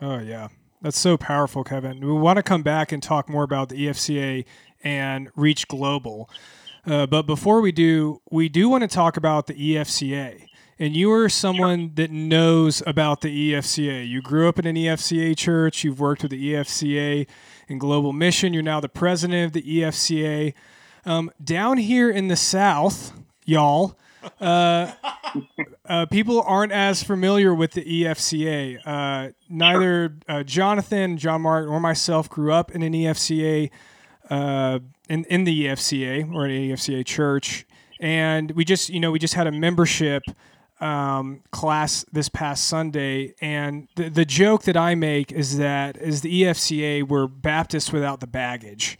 [0.00, 0.48] Oh yeah,
[0.80, 2.00] that's so powerful, Kevin.
[2.00, 4.44] We want to come back and talk more about the EFCA
[4.82, 6.28] and Reach Global.
[6.84, 10.48] Uh, but before we do, we do want to talk about the EFCA
[10.82, 14.08] and you are someone that knows about the EFCA.
[14.08, 17.28] You grew up in an EFCA church, you've worked with the EFCA
[17.68, 20.54] in Global Mission, you're now the president of the EFCA.
[21.04, 23.12] Um, down here in the South,
[23.44, 23.96] y'all,
[24.40, 24.92] uh,
[25.86, 28.78] uh, people aren't as familiar with the EFCA.
[28.84, 33.70] Uh, neither uh, Jonathan, John Martin, or myself grew up in an EFCA,
[34.30, 37.66] uh, in, in the EFCA or an EFCA church.
[38.00, 40.22] And we just, you know, we just had a membership
[40.82, 46.22] um, class this past Sunday, and the, the joke that I make is that is
[46.22, 48.98] the EFCA were Baptists without the baggage.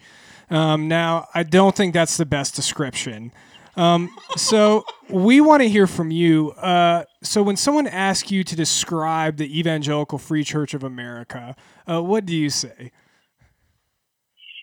[0.48, 3.32] Um, now, I don't think that's the best description.
[3.76, 6.50] Um, so we want to hear from you.
[6.52, 11.56] Uh, so when someone asks you to describe the Evangelical Free Church of America,
[11.88, 12.92] uh, what do you say?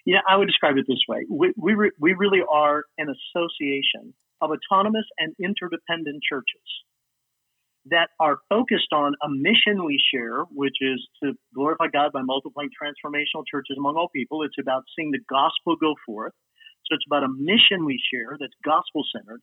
[0.06, 4.14] Yeah, I would describe it this way: we we, re- we really are an association
[4.42, 6.64] of autonomous and interdependent churches
[7.86, 12.70] that are focused on a mission we share, which is to glorify God by multiplying
[12.70, 14.44] transformational churches among all people.
[14.44, 16.34] It's about seeing the gospel go forth.
[16.90, 19.42] So it's about a mission we share that's gospel centered.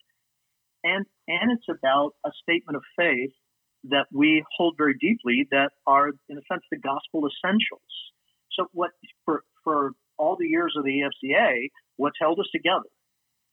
[0.82, 3.32] And, and it's about a statement of faith
[3.90, 7.92] that we hold very deeply that are, in a sense, the gospel essentials.
[8.52, 8.90] So what
[9.24, 12.90] for, for all the years of the EFCA, what's held us together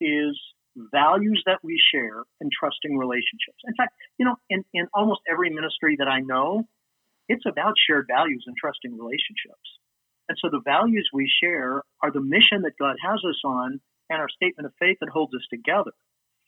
[0.01, 0.39] is
[0.75, 3.61] values that we share and trusting relationships.
[3.65, 6.63] In fact, you know, in, in almost every ministry that I know,
[7.29, 9.69] it's about shared values and trusting relationships.
[10.33, 14.19] And so the values we share are the mission that God has us on and
[14.19, 15.91] our statement of faith that holds us together.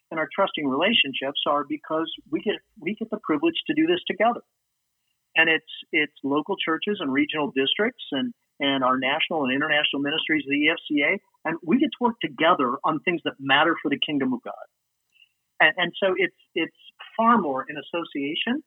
[0.10, 4.02] And our trusting relationships are because we get we get the privilege to do this
[4.08, 4.41] together.
[5.36, 10.45] And it's it's local churches and regional districts and and our national and international ministries,
[10.50, 14.34] the EFCA, and we get to work together on things that matter for the kingdom
[14.34, 14.65] of God.
[15.60, 16.82] And, and so it's it's
[17.15, 18.63] far more an association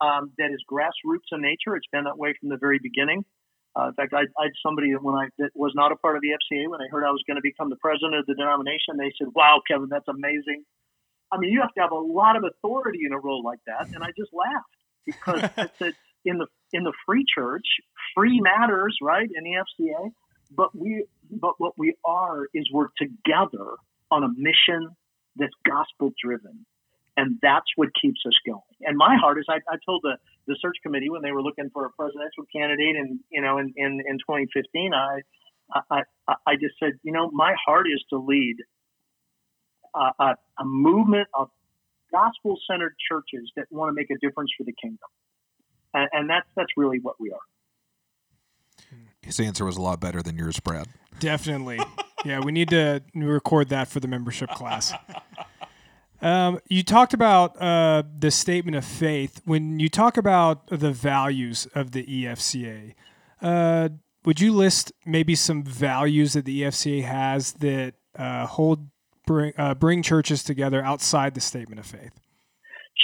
[0.00, 1.76] um, that is grassroots in nature.
[1.76, 3.26] It's been that way from the very beginning.
[3.76, 6.22] Uh, in fact, I, I had somebody when I that was not a part of
[6.22, 8.96] the EFCA when they heard I was going to become the president of the denomination.
[8.96, 10.64] They said, "Wow, Kevin, that's amazing."
[11.32, 13.88] I mean, you have to have a lot of authority in a role like that,
[13.92, 17.66] and I just laughed because I said, in the in the free church,
[18.14, 19.28] free matters, right?
[19.34, 20.10] In the EFCA,
[20.50, 23.74] but we but what we are is we're together
[24.10, 24.94] on a mission
[25.36, 26.66] that's gospel driven.
[27.16, 28.60] And that's what keeps us going.
[28.80, 31.70] And my heart is I, I told the, the search committee when they were looking
[31.72, 35.20] for a presidential candidate in you know in, in, in 2015, I,
[35.90, 36.02] I
[36.46, 38.56] I just said, you know, my heart is to lead
[39.94, 41.50] a, a, a movement of
[42.12, 45.08] gospel centered churches that want to make a difference for the kingdom
[45.94, 47.38] and, and that's that's really what we are.
[49.22, 50.88] His answer was a lot better than yours, Brad.
[51.18, 51.80] Definitely.
[52.24, 54.92] yeah, we need to record that for the membership class.
[56.24, 59.42] Um, you talked about uh, the statement of faith.
[59.44, 62.94] When you talk about the values of the EFCA,
[63.42, 63.90] uh,
[64.24, 68.88] would you list maybe some values that the EFCA has that uh, hold
[69.26, 72.18] bring, uh, bring churches together outside the statement of faith?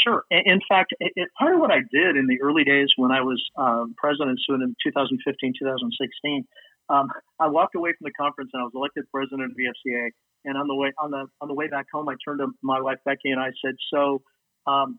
[0.03, 0.25] Sure.
[0.31, 3.21] In fact, it, it, part of what I did in the early days when I
[3.21, 6.47] was um, president, so in 2015, 2016,
[6.91, 10.11] um, I walked away from the conference and I was elected president of the EFCA.
[10.45, 12.81] And on the way on the on the way back home, I turned to my
[12.81, 14.23] wife Becky and I said, "So
[14.67, 14.99] um,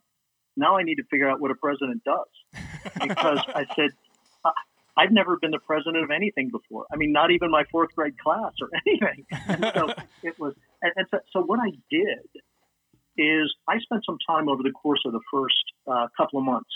[0.56, 2.62] now I need to figure out what a president does,"
[3.02, 3.90] because I said.
[4.46, 4.52] I,
[4.98, 6.86] I'd never been the president of anything before.
[6.94, 9.26] I mean, not even my fourth grade class or anything.
[9.48, 12.28] And so it was, and, and so, so what I did
[13.18, 16.70] is I spent some time over the course of the first uh, couple of months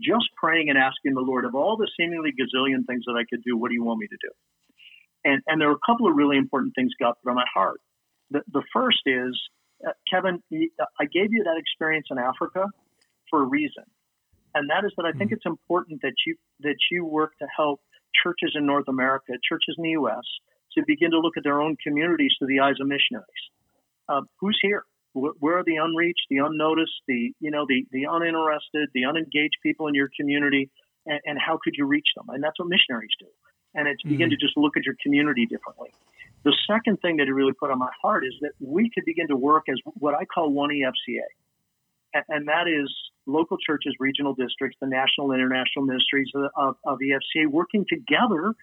[0.00, 3.42] just praying and asking the Lord of all the seemingly gazillion things that I could
[3.44, 4.30] do, what do you want me to do?
[5.24, 7.80] And, and there were a couple of really important things God put on my heart.
[8.30, 9.38] The, the first is,
[9.86, 10.42] uh, Kevin,
[11.00, 12.66] I gave you that experience in Africa
[13.30, 13.84] for a reason.
[14.54, 15.34] And that is that I think mm-hmm.
[15.34, 17.80] it's important that you that you work to help
[18.22, 20.24] churches in North America, churches in the U.S.,
[20.74, 23.44] to begin to look at their own communities through the eyes of missionaries.
[24.08, 24.84] Uh, who's here?
[25.14, 29.86] Where are the unreached, the unnoticed, the you know the the uninterested, the unengaged people
[29.86, 30.70] in your community,
[31.06, 32.26] and, and how could you reach them?
[32.28, 33.26] And that's what missionaries do.
[33.74, 34.14] And it's mm-hmm.
[34.14, 35.90] begin to just look at your community differently.
[36.44, 39.28] The second thing that it really put on my heart is that we could begin
[39.28, 41.28] to work as what I call one EFCA,
[42.14, 42.92] and, and that is
[43.26, 48.54] local churches, regional districts, the national and international ministries of, of EFCA working together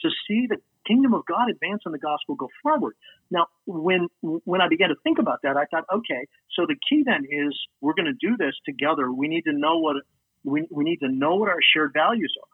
[0.00, 2.94] to see the kingdom of God advance and the gospel go forward.
[3.30, 7.02] Now, when when I began to think about that, I thought, okay, so the key
[7.04, 9.10] then is we're going to do this together.
[9.10, 9.96] We need to know what
[10.44, 12.48] we, we need to know what our shared values are.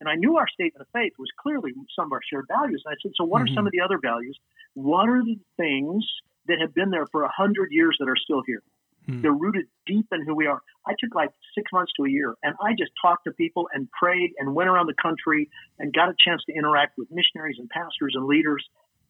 [0.00, 2.82] And I knew our statement of faith was clearly some of our shared values.
[2.84, 3.44] And I said, so what mm-hmm.
[3.44, 3.66] are some mm-hmm.
[3.68, 4.38] of the other values?
[4.74, 6.04] What are the things
[6.46, 8.62] that have been there for a hundred years that are still here?
[9.06, 9.22] Hmm.
[9.22, 10.62] They're rooted deep in who we are.
[10.86, 13.88] I took like six months to a year and I just talked to people and
[13.90, 17.68] prayed and went around the country and got a chance to interact with missionaries and
[17.68, 18.64] pastors and leaders.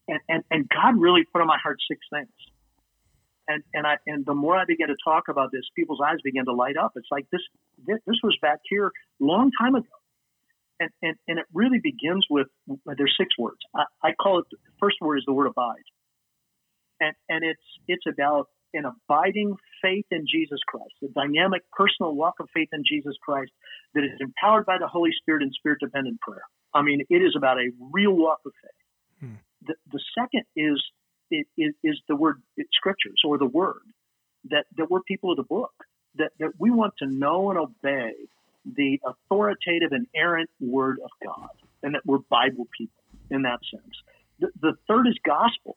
[0.09, 2.29] And, and, and God really put on my heart six things.
[3.47, 6.47] And, and I, and the more I began to talk about this, people's eyes began
[6.47, 6.93] to light up.
[6.97, 7.43] It's like this,
[7.87, 9.87] this, this was back here long time ago.
[10.81, 12.49] And, and, and it really begins with,
[12.87, 13.59] there's six words.
[13.77, 15.85] I, I call it, the first word is the word abide.
[17.01, 22.35] And, and it's, it's about an abiding faith in Jesus Christ, a dynamic personal walk
[22.41, 23.53] of faith in Jesus Christ
[23.95, 26.43] that is empowered by the Holy Spirit and spirit dependent prayer.
[26.75, 29.29] I mean, it is about a real walk of faith.
[29.29, 29.35] Hmm.
[29.67, 30.83] The, the second is,
[31.31, 33.83] it, is, is the word scriptures or the word
[34.51, 35.73] that, that we're people of the book,
[36.17, 38.13] that, that we want to know and obey
[38.65, 41.51] the authoritative inerrant word of God,
[41.83, 43.95] and that we're Bible people in that sense.
[44.41, 45.77] The, the third is gospel,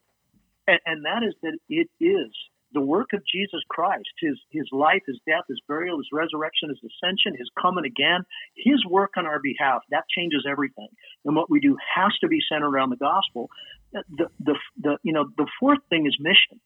[0.67, 2.31] and, and that is that it is
[2.73, 6.79] the work of Jesus Christ, his, his life, his death, his burial, his resurrection, his
[6.79, 8.25] ascension, his coming again,
[8.55, 10.89] his work on our behalf, that changes everything.
[11.25, 13.49] And what we do has to be centered around the gospel.
[13.95, 16.59] Uh, the, the, the, you know, the fourth thing is mission.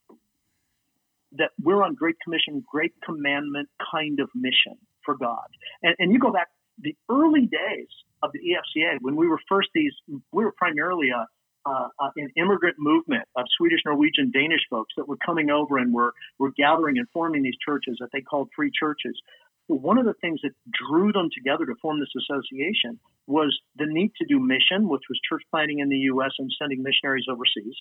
[1.33, 5.47] That we're on Great Commission, Great Commandment kind of mission for God.
[5.81, 7.87] And, and you go back the early days
[8.23, 11.27] of the EFCA when we were first these, we were primarily a
[11.65, 15.93] uh, uh, an immigrant movement of Swedish, Norwegian, Danish folks that were coming over and
[15.93, 19.19] were, were gathering and forming these churches that they called free churches.
[19.67, 24.11] One of the things that drew them together to form this association was the need
[24.19, 26.31] to do mission, which was church planting in the U.S.
[26.39, 27.75] and sending missionaries overseas.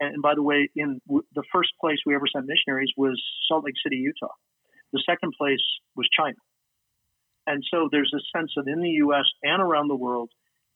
[0.00, 3.74] And by the way, in the first place we ever sent missionaries was Salt Lake
[3.82, 4.32] City, Utah.
[4.92, 5.62] The second place
[5.96, 6.36] was China.
[7.46, 9.24] And so there's a sense that in the U.S.
[9.42, 10.30] and around the world,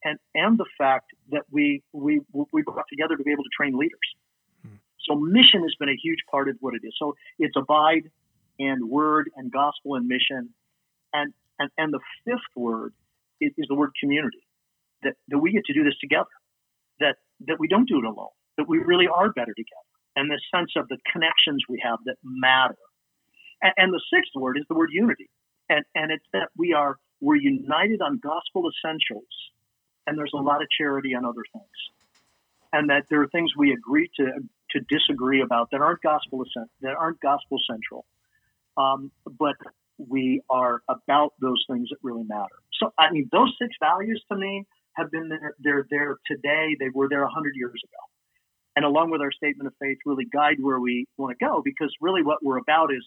[0.05, 2.21] and and the fact that we we
[2.53, 3.99] we brought together to be able to train leaders.
[4.63, 4.77] Hmm.
[5.07, 6.95] So mission has been a huge part of what it is.
[6.99, 8.11] So it's abide
[8.59, 10.51] and word and gospel and mission,
[11.13, 12.93] and and and the fifth word
[13.41, 14.47] is, is the word community.
[15.03, 16.31] That that we get to do this together.
[17.01, 18.35] That that we don't do it alone.
[18.57, 19.89] That we really are better together.
[20.17, 22.77] And the sense of the connections we have that matter.
[23.63, 25.31] And, and the sixth word is the word unity.
[25.69, 29.29] And and it's that we are we're united on gospel essentials
[30.07, 31.67] and there's a lot of charity on other things.
[32.73, 34.33] And that there are things we agree to
[34.71, 36.45] to disagree about that aren't gospel
[36.83, 38.05] that aren't gospel central,
[38.77, 39.57] um, but
[39.99, 42.55] we are about those things that really matter.
[42.81, 45.55] So I mean, those six values to me have been there.
[45.59, 46.77] They're there today.
[46.79, 48.03] They were there hundred years ago,
[48.77, 51.63] and along with our statement of faith, really guide where we want to go.
[51.65, 53.05] Because really, what we're about is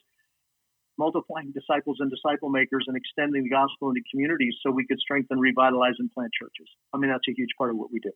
[0.97, 5.39] multiplying disciples and disciple makers and extending the gospel into communities so we could strengthen,
[5.39, 6.67] revitalize, and plant churches.
[6.93, 8.11] I mean, that's a huge part of what we do.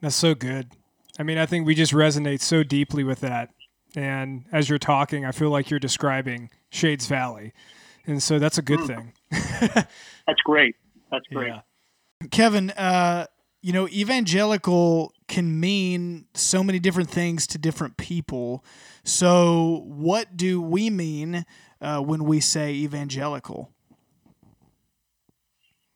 [0.00, 0.72] That's so good.
[1.18, 3.50] I mean, I think we just resonate so deeply with that.
[3.96, 7.52] And as you're talking, I feel like you're describing Shades Valley.
[8.06, 8.86] And so that's a good mm.
[8.86, 9.12] thing.
[10.26, 10.76] that's great.
[11.10, 11.48] That's great.
[11.48, 11.60] Yeah.
[12.30, 13.26] Kevin, uh,
[13.62, 18.64] you know, evangelical can mean so many different things to different people.
[19.04, 21.44] So, what do we mean
[21.80, 23.70] uh, when we say evangelical?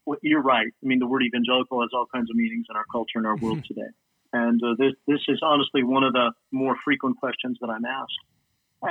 [0.05, 0.66] Well, you're right.
[0.66, 3.37] I mean, the word evangelical has all kinds of meanings in our culture and our
[3.37, 3.74] world mm-hmm.
[3.74, 3.91] today.
[4.33, 8.18] And uh, this, this is honestly one of the more frequent questions that I'm asked.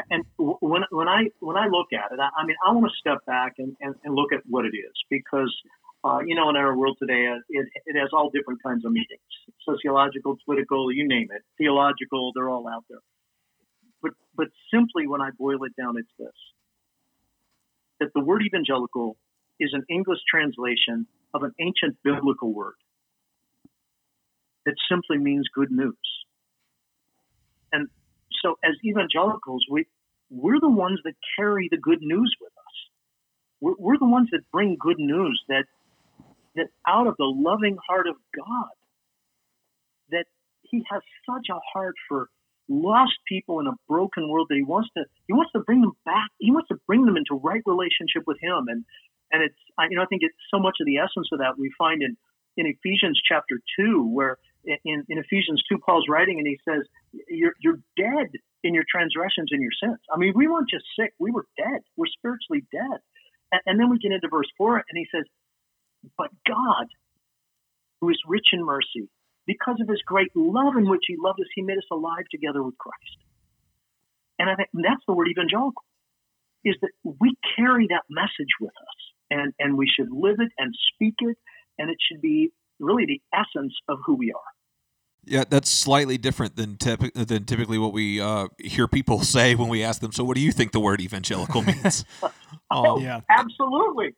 [0.09, 2.97] And when, when I when I look at it, I, I mean, I want to
[2.97, 5.53] step back and, and, and look at what it is because
[6.03, 8.91] Uh, you know, in our world today, uh, it, it has all different kinds of
[8.91, 9.21] meanings
[9.67, 12.97] sociological, political, you name it, theological, they're all out there.
[14.01, 16.33] But, but simply, when I boil it down, it's this
[17.99, 19.15] that the word evangelical
[19.59, 22.73] is an English translation of an ancient biblical word
[24.65, 25.95] that simply means good news.
[27.71, 27.87] And
[28.41, 29.85] so, as evangelicals, we,
[30.31, 32.75] we're the ones that carry the good news with us.
[33.61, 35.65] We're, we're the ones that bring good news that
[36.55, 38.75] that out of the loving heart of God,
[40.09, 40.25] that
[40.63, 42.29] He has such a heart for
[42.69, 45.93] lost people in a broken world that He wants to He wants to bring them
[46.05, 46.29] back.
[46.39, 48.65] He wants to bring them into right relationship with Him.
[48.67, 48.85] And
[49.31, 51.57] and it's I, you know I think it's so much of the essence of that
[51.57, 52.17] we find in
[52.57, 56.85] in Ephesians chapter two, where in, in Ephesians two Paul's writing and he says
[57.29, 58.29] you're you're dead
[58.63, 59.97] in your transgressions and your sins.
[60.13, 61.81] I mean, we weren't just sick; we were dead.
[61.97, 62.99] We're spiritually dead.
[63.51, 65.25] And, and then we get into verse four, and he says,
[66.17, 66.87] but God,
[67.99, 69.09] who is rich in mercy,
[69.45, 72.63] because of his great love in which he loved us, he made us alive together
[72.63, 73.17] with Christ.
[74.39, 75.83] And I think that's the word evangelical,
[76.63, 78.97] is that we carry that message with us
[79.29, 81.37] and, and we should live it and speak it,
[81.77, 84.41] and it should be really the essence of who we are.
[85.23, 89.69] Yeah, that's slightly different than typ- than typically what we uh, hear people say when
[89.69, 90.11] we ask them.
[90.11, 92.05] So, what do you think the word evangelical means?
[92.71, 94.15] oh, yeah, absolutely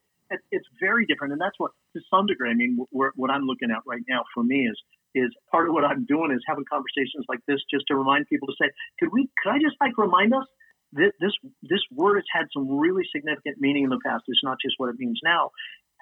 [0.52, 3.84] it's very different, and that's what, to some degree, I mean, what I'm looking at
[3.86, 4.78] right now for me is
[5.16, 8.48] is part of what I'm doing is having conversations like this just to remind people
[8.48, 8.70] to say,
[9.00, 10.46] could we, could I just like remind us
[10.94, 14.24] that this this word has had some really significant meaning in the past.
[14.28, 15.52] It's not just what it means now.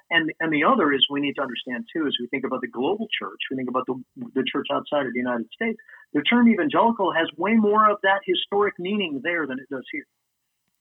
[0.10, 2.68] And and the other is we need to understand too, as we think about the
[2.68, 3.96] global church, we think about the
[4.36, 5.80] the church outside of the United States.
[6.14, 10.06] The term evangelical has way more of that historic meaning there than it does here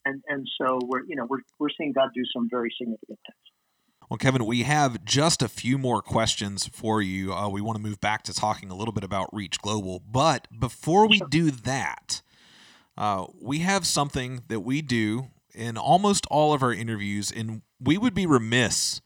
[0.05, 3.36] and and so we're you know we're we're seeing God do some very significant things.
[4.09, 7.32] Well, Kevin, we have just a few more questions for you.
[7.32, 10.48] Uh, we want to move back to talking a little bit about Reach Global, but
[10.59, 12.22] before we do that,
[12.98, 17.98] uh, we have something that we do in almost all of our interviews, and we
[17.98, 19.01] would be remiss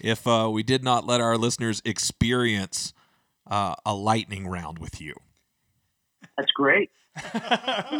[0.00, 2.92] if uh, we did not let our listeners experience
[3.46, 5.14] uh, a lightning round with you.
[6.36, 6.90] That's great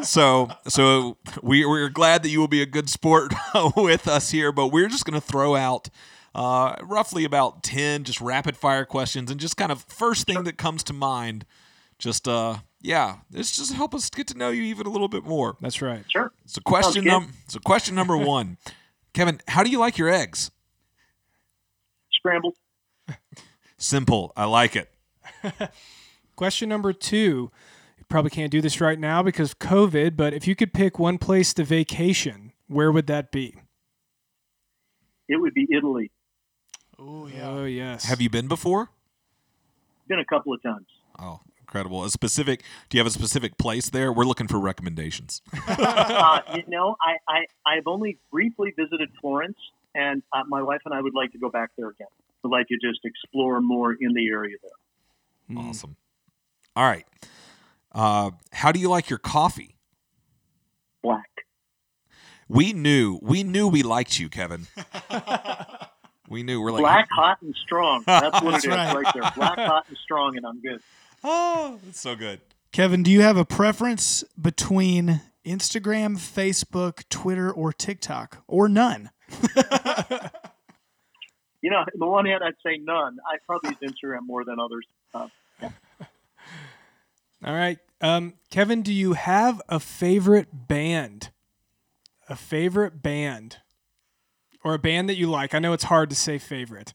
[0.03, 3.35] so so we, we're glad that you will be a good sport
[3.77, 5.91] with us here, but we're just going to throw out
[6.35, 10.57] uh, roughly about 10 just rapid fire questions and just kind of first thing that
[10.57, 11.45] comes to mind.
[11.99, 15.25] Just, uh, yeah, this just help us get to know you even a little bit
[15.25, 15.57] more.
[15.61, 16.05] That's right.
[16.09, 16.33] Sure.
[16.47, 18.57] So question num- so question number one,
[19.13, 20.51] Kevin, how do you like your eggs?
[22.13, 22.57] Scrambled.
[23.77, 24.33] Simple.
[24.37, 24.91] I like it.
[26.37, 27.51] question number two
[28.13, 31.17] probably can't do this right now because of COVID, but if you could pick one
[31.17, 33.57] place to vacation, where would that be?
[35.29, 36.11] It would be Italy.
[36.99, 37.49] Oh yeah.
[37.49, 38.05] Oh yes.
[38.05, 38.91] Have you been before?
[40.09, 40.87] Been a couple of times.
[41.19, 42.05] Oh, incredible!
[42.05, 42.63] A specific?
[42.91, 44.13] Do you have a specific place there?
[44.13, 45.41] We're looking for recommendations.
[45.69, 49.57] uh, you know, I, I I've only briefly visited Florence,
[49.95, 52.09] and uh, my wife and I would like to go back there again.
[52.43, 55.59] Would like to just explore more in the area there.
[55.59, 55.97] Awesome.
[56.77, 57.07] All right.
[57.95, 59.77] Uh, how do you like your coffee?
[61.03, 61.29] Black.
[62.49, 64.67] We knew, we knew we liked you, Kevin.
[66.29, 66.61] we knew.
[66.61, 68.03] We're like black, hot, and strong.
[68.07, 68.95] That's what That's it is right.
[68.95, 69.33] right there.
[69.35, 70.81] Black, hot, and strong, and I'm good.
[71.25, 72.41] Oh, that's so good.
[72.73, 79.11] Kevin, do you have a preference between Instagram, Facebook, Twitter, or TikTok, or none?
[81.63, 83.19] you know, on the one hand, I'd say none.
[83.25, 84.85] I probably use Instagram more than others.
[85.15, 85.29] Uh, yeah.
[87.45, 87.79] All right.
[88.01, 91.31] Um, Kevin, do you have a favorite band?
[92.29, 93.59] A favorite band?
[94.65, 95.55] Or a band that you like?
[95.55, 96.95] I know it's hard to say favorite.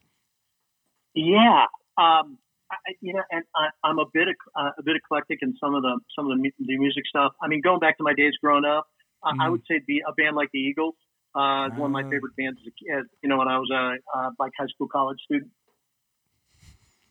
[1.13, 1.65] Yeah.
[1.97, 2.37] Um,
[2.71, 5.81] I, you know, and I, am a bit uh, a bit eclectic in some of
[5.81, 7.33] the some of the, the music stuff.
[7.41, 8.87] I mean, going back to my days growing up,
[9.23, 9.41] uh, mm.
[9.41, 10.95] I would say be a band like the Eagles.
[11.35, 12.09] Uh, one of my ah.
[12.09, 13.05] favorite bands as a kid.
[13.21, 15.51] You know, when I was a uh, like high school college student.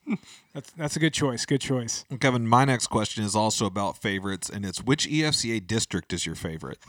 [0.54, 1.44] that's that's a good choice.
[1.46, 2.04] Good choice.
[2.20, 6.34] Kevin, my next question is also about favorites, and it's which EFCA district is your
[6.34, 6.78] favorite?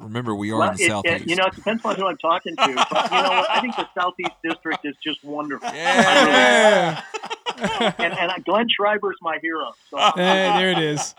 [0.00, 1.24] Remember, we are well, in the it, southeast.
[1.24, 2.86] It, you know, it depends on who I'm talking to.
[2.90, 3.50] But you know what?
[3.50, 5.70] I think the southeast district is just wonderful.
[5.72, 7.00] Yeah.
[7.56, 9.72] and, and uh, Glenn Schreiber's my hero.
[9.90, 9.98] So.
[10.16, 11.14] Hey, there it is.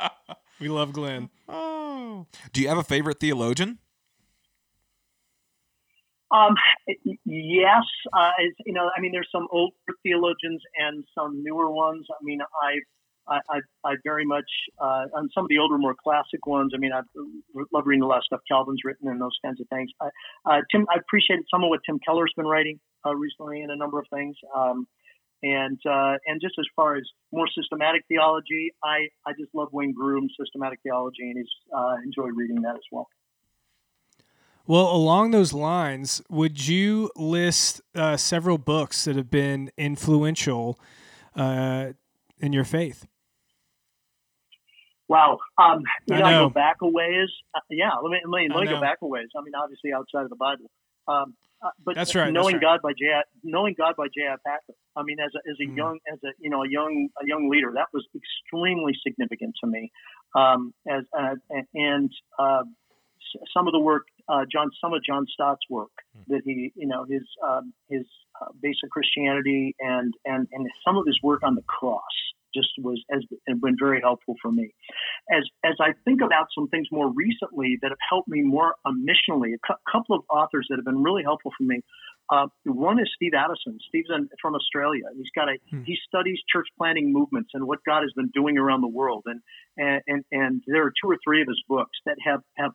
[0.60, 1.30] We love Glenn.
[1.48, 2.26] Oh.
[2.52, 3.80] Do you have a favorite theologian?
[6.36, 6.56] Um,
[7.26, 7.84] yes,
[8.14, 8.32] uh,
[8.66, 12.06] you know, I mean, there's some older theologians and some newer ones.
[12.12, 12.80] I mean, I
[13.28, 14.46] I, I, very much
[14.80, 16.74] uh, on some of the older, more classic ones.
[16.76, 17.02] I mean, I
[17.74, 19.90] love reading a lot of stuff Calvin's written and those kinds of things.
[20.00, 20.10] I,
[20.46, 23.76] uh, Tim, I appreciated some of what Tim Keller's been writing uh, recently in a
[23.76, 24.36] number of things.
[24.56, 24.88] Um,
[25.44, 29.94] and uh, and just as far as more systematic theology, I, I just love Wayne
[29.94, 33.08] Grudem's systematic theology, and he's uh, enjoyed reading that as well.
[34.68, 40.80] Well, along those lines, would you list uh, several books that have been influential
[41.36, 41.94] uh,
[42.40, 43.06] in your faith?
[45.08, 45.38] Wow.
[45.60, 47.30] Um, you I know, I go back a ways.
[47.54, 49.28] Uh, yeah, let me, let me, let me go back a ways.
[49.38, 50.72] I mean, obviously outside of the Bible.
[51.08, 52.34] Um, uh, but that's right.
[52.34, 52.80] Knowing that's right.
[52.80, 53.22] God by J.
[53.44, 54.28] Knowing God by J.
[54.30, 54.36] I.
[54.46, 54.74] Packer.
[54.96, 55.78] I mean, as a, as a mm.
[55.78, 59.70] young as a you know a young a young leader, that was extremely significant to
[59.70, 59.92] me.
[60.36, 61.36] Um, as uh,
[61.74, 62.64] and uh,
[63.54, 66.24] some of the work uh, John some of John Stott's work mm.
[66.28, 68.06] that he you know his um, his
[68.42, 72.02] uh, basic Christianity and and and some of his work on the cross
[72.56, 74.74] just was has been very helpful for me.
[75.32, 79.06] As as I think about some things more recently that have helped me more um,
[79.06, 81.82] missionally, a cu- couple of authors that have been really helpful for me.
[82.30, 83.78] Uh, one is Steve Addison.
[83.88, 85.04] Steve's in, from Australia.
[85.16, 85.84] He's got a hmm.
[85.86, 89.24] he studies church planting movements and what God has been doing around the world.
[89.26, 89.42] And
[89.78, 92.72] and and, and there are two or three of his books that have have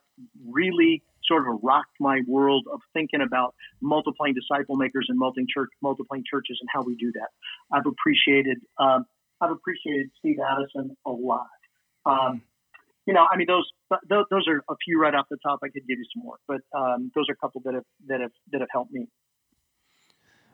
[0.47, 5.69] really sort of rocked my world of thinking about multiplying disciple makers and multiplying church
[5.81, 7.29] multiplying churches and how we do that.
[7.75, 9.05] I've appreciated um,
[9.41, 11.47] I've appreciated Steve Addison a lot.
[12.05, 12.41] Um,
[13.07, 13.67] you know, I mean, those,
[14.09, 15.59] those are a few right off the top.
[15.63, 18.21] I could give you some more, but um, those are a couple that have that
[18.21, 19.07] have that have helped me.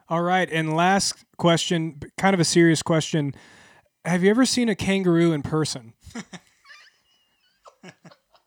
[0.10, 3.36] All right, and last question, kind of a serious question.
[4.06, 5.94] Have you ever seen a kangaroo in person?
[6.16, 6.22] uh,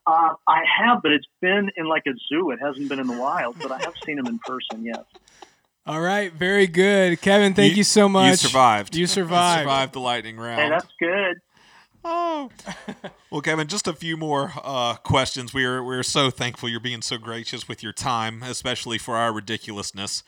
[0.07, 2.51] I have, but it's been in like a zoo.
[2.51, 4.85] It hasn't been in the wild, but I have seen them in person.
[4.85, 5.05] Yes.
[5.87, 7.53] All right, very good, Kevin.
[7.53, 8.31] Thank you, you so much.
[8.31, 8.97] You survived.
[8.97, 9.63] You survived.
[9.63, 10.61] survived the lightning round.
[10.61, 11.37] Hey, that's good.
[12.05, 12.51] Oh,
[13.31, 13.67] well, Kevin.
[13.67, 15.53] Just a few more uh, questions.
[15.53, 19.17] We are we are so thankful you're being so gracious with your time, especially for
[19.17, 20.23] our ridiculousness.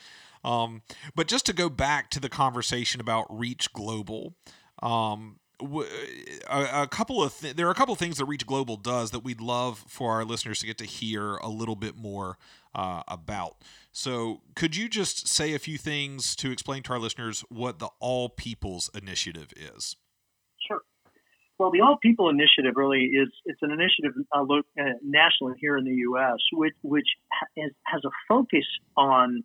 [0.44, 0.82] Um,
[1.14, 4.34] but just to go back to the conversation about Reach Global,
[4.82, 5.38] um,
[6.90, 9.40] couple of th- there are a couple of things that Reach Global does that we'd
[9.40, 12.38] love for our listeners to get to hear a little bit more
[12.74, 13.56] uh, about.
[13.92, 17.90] So, could you just say a few things to explain to our listeners what the
[18.00, 19.96] All Peoples Initiative is?
[20.66, 20.80] Sure.
[21.58, 25.84] Well, the All People Initiative really is it's an initiative uh, uh, nationally here in
[25.84, 27.06] the U.S., which which
[27.56, 28.64] has a focus
[28.96, 29.44] on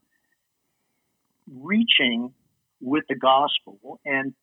[1.51, 2.33] reaching
[2.81, 4.33] with the gospel and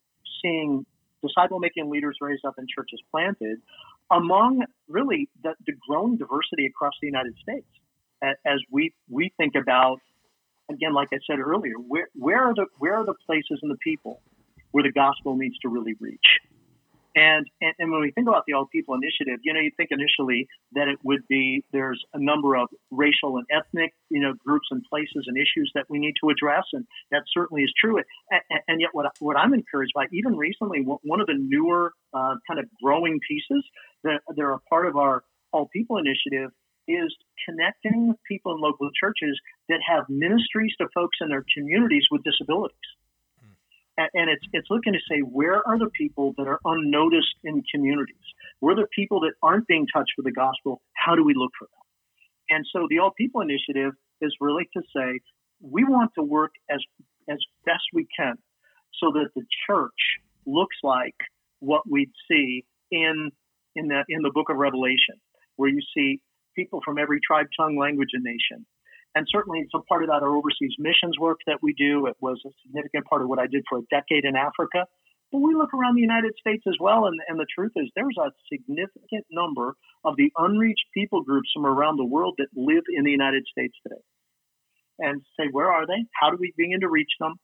[0.41, 0.85] seeing
[1.25, 3.59] disciple making leaders raised up and churches planted
[4.11, 7.67] among really the, the growing diversity across the United States
[8.45, 9.99] as we we think about
[10.69, 13.77] again, like I said earlier, where where are the where are the places and the
[13.77, 14.21] people
[14.71, 16.39] where the gospel needs to really reach?
[17.15, 19.89] And, and, and when we think about the All People Initiative, you know, you think
[19.91, 24.67] initially that it would be there's a number of racial and ethnic, you know, groups
[24.69, 27.97] and places and issues that we need to address, and that certainly is true.
[28.29, 32.35] And, and yet, what what I'm encouraged by, even recently, one of the newer uh,
[32.47, 33.63] kind of growing pieces
[34.03, 36.51] that they're a part of our All People Initiative
[36.87, 37.15] is
[37.47, 39.39] connecting people in local churches
[39.69, 42.75] that have ministries to folks in their communities with disabilities.
[43.97, 48.15] And it's it's looking to say where are the people that are unnoticed in communities?
[48.59, 50.81] Where are the people that aren't being touched with the gospel?
[50.93, 52.57] How do we look for them?
[52.57, 55.19] And so the All People Initiative is really to say
[55.61, 56.83] we want to work as
[57.29, 58.35] as best we can
[58.99, 61.15] so that the church looks like
[61.59, 63.31] what we'd see in
[63.75, 65.15] in the in the book of Revelation,
[65.55, 66.19] where you see
[66.55, 68.65] people from every tribe, tongue, language, and nation.
[69.15, 72.05] And certainly, it's a part of that our overseas missions work that we do.
[72.07, 74.85] It was a significant part of what I did for a decade in Africa.
[75.31, 78.17] But we look around the United States as well, and, and the truth is there's
[78.19, 83.03] a significant number of the unreached people groups from around the world that live in
[83.03, 84.03] the United States today.
[84.99, 86.05] And say, where are they?
[86.21, 87.35] How do we begin to reach them?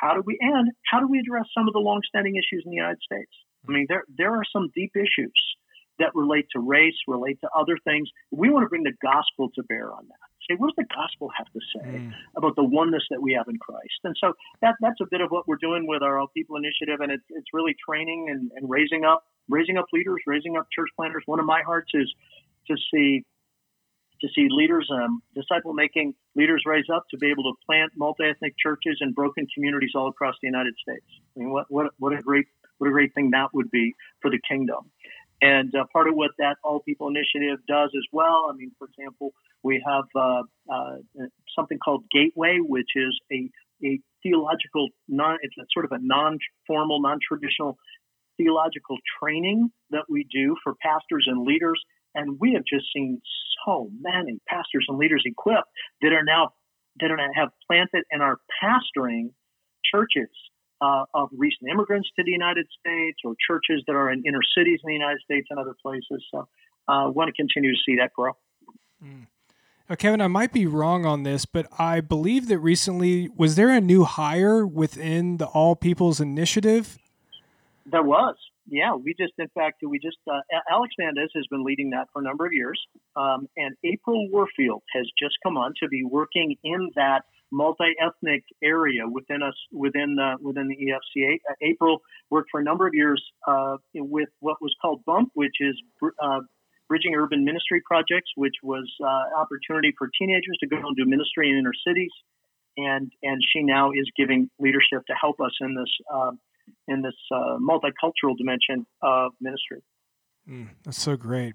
[0.00, 2.76] How do we and how do we address some of the longstanding issues in the
[2.76, 3.32] United States?
[3.68, 5.36] I mean, there there are some deep issues
[5.98, 8.08] that relate to race, relate to other things.
[8.30, 10.28] We want to bring the gospel to bear on that.
[10.48, 12.12] Say, what does the gospel have to say mm.
[12.36, 14.00] about the oneness that we have in Christ?
[14.04, 17.00] And so that that's a bit of what we're doing with our All People Initiative,
[17.00, 20.88] and it's it's really training and, and raising up raising up leaders, raising up church
[20.96, 21.22] planters.
[21.26, 22.12] One of my hearts is
[22.68, 23.24] to see
[24.20, 28.24] to see leaders, um, disciple making leaders raise up to be able to plant multi
[28.24, 31.04] ethnic churches in broken communities all across the United States.
[31.36, 32.46] I mean, what, what, what a great
[32.78, 34.90] what a great thing that would be for the kingdom.
[35.42, 38.88] And uh, part of what that All People Initiative does as well, I mean, for
[38.88, 39.34] example,
[39.66, 40.42] we have uh,
[40.72, 40.96] uh,
[41.56, 43.50] something called Gateway, which is a,
[43.84, 47.76] a theological, non, it's a sort of a non-formal, non-traditional
[48.36, 51.80] theological training that we do for pastors and leaders.
[52.14, 53.20] And we have just seen
[53.66, 55.68] so many pastors and leaders equipped
[56.02, 56.50] that are now
[57.00, 59.30] that are have planted and are pastoring
[59.84, 60.30] churches
[60.80, 64.80] uh, of recent immigrants to the United States or churches that are in inner cities
[64.82, 66.24] in the United States and other places.
[66.32, 66.48] So
[66.88, 68.32] I uh, want to continue to see that grow.
[69.04, 69.26] Mm.
[69.94, 73.80] Kevin, I might be wrong on this, but I believe that recently was there a
[73.80, 76.98] new hire within the All People's Initiative?
[77.84, 78.34] There was,
[78.68, 78.94] yeah.
[78.96, 82.24] We just, in fact, we just uh, Alex Mandes has been leading that for a
[82.24, 82.80] number of years,
[83.14, 87.22] um, and April Warfield has just come on to be working in that
[87.52, 91.36] multi-ethnic area within us within the within the EFCA.
[91.48, 95.54] Uh, April worked for a number of years uh, with what was called BUMP, which
[95.60, 95.80] is
[96.20, 96.40] uh,
[96.88, 101.50] Bridging Urban Ministry Projects, which was uh, opportunity for teenagers to go and do ministry
[101.50, 102.10] in inner cities,
[102.76, 106.30] and and she now is giving leadership to help us in this uh,
[106.88, 109.82] in this uh, multicultural dimension of ministry.
[110.48, 111.54] Mm, that's so great.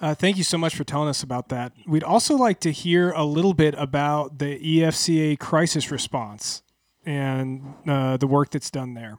[0.00, 1.72] Uh, thank you so much for telling us about that.
[1.86, 6.62] We'd also like to hear a little bit about the EFCA crisis response
[7.06, 9.18] and uh, the work that's done there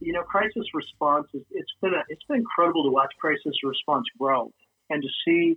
[0.00, 4.04] you know, crisis response is it's been a, it's been incredible to watch crisis response
[4.18, 4.52] grow
[4.90, 5.56] and to see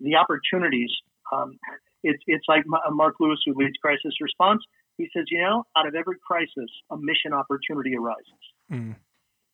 [0.00, 0.90] the opportunities.
[1.32, 1.58] Um,
[2.02, 4.62] it's it's like Mark Lewis who leads crisis response.
[4.98, 8.42] He says, you know, out of every crisis, a mission opportunity arises.
[8.70, 8.96] Mm.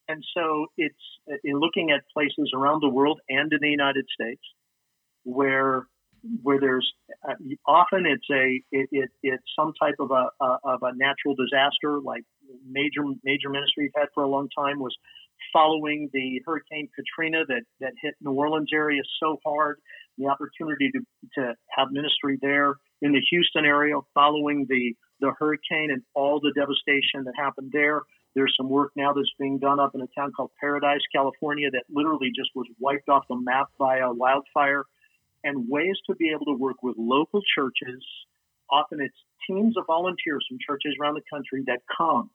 [0.08, 4.42] And so it's in looking at places around the world and in the United States
[5.24, 5.86] where
[6.42, 6.92] where there's
[7.28, 7.34] uh,
[7.66, 12.00] often it's a it, it, it's some type of a, a, of a natural disaster
[12.00, 12.24] like
[12.68, 14.96] major major ministry we've had for a long time was
[15.52, 19.78] following the Hurricane Katrina that that hit New Orleans area so hard
[20.18, 21.00] the opportunity to
[21.34, 26.52] to have ministry there in the Houston area following the the hurricane and all the
[26.54, 28.02] devastation that happened there
[28.34, 31.84] there's some work now that's being done up in a town called Paradise, California, that
[31.90, 34.84] literally just was wiped off the map by a wildfire
[35.42, 38.04] and ways to be able to work with local churches.
[38.70, 39.16] Often it's
[39.48, 42.30] teams of volunteers from churches around the country that come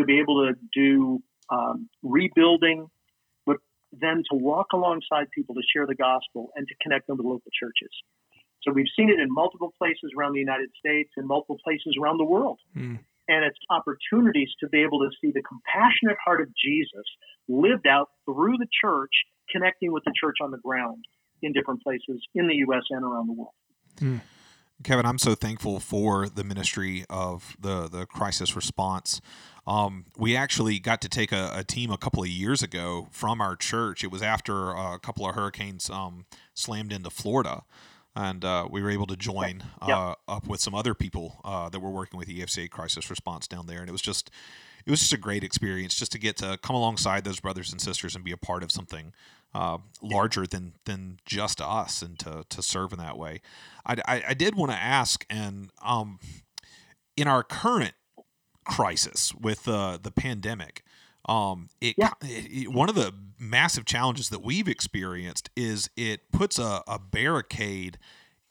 [0.00, 2.88] to be able to do um, rebuilding,
[3.46, 3.56] but
[3.92, 7.50] then to walk alongside people to share the gospel and to connect them to local
[7.58, 7.90] churches.
[8.62, 12.18] So we've seen it in multiple places around the United States and multiple places around
[12.18, 12.58] the world.
[12.76, 12.98] Mm.
[13.28, 17.06] And it's opportunities to be able to see the compassionate heart of Jesus
[17.48, 19.12] lived out through the church,
[19.50, 21.04] connecting with the church on the ground
[21.42, 22.82] in different places in the U.S.
[22.90, 23.54] and around the world.
[24.00, 24.20] Mm.
[24.82, 29.20] Kevin, I'm so thankful for the ministry of the the crisis response.
[29.66, 33.40] Um, we actually got to take a, a, team a couple of years ago from
[33.40, 34.02] our church.
[34.02, 36.24] It was after a couple of hurricanes um,
[36.54, 37.62] slammed into Florida,
[38.16, 41.80] and uh, we were able to join uh, up with some other people uh, that
[41.80, 44.30] were working with EFCA crisis response down there, and it was just
[44.86, 47.80] it was just a great experience just to get to come alongside those brothers and
[47.80, 49.12] sisters and be a part of something
[49.54, 53.40] uh, larger than than just us and to to serve in that way.
[53.84, 56.18] I, I, I did want to ask, and um,
[57.16, 57.94] in our current
[58.64, 60.84] crisis with uh, the pandemic,
[61.26, 62.12] um, it, yeah.
[62.22, 67.98] it, one of the massive challenges that we've experienced is it puts a, a barricade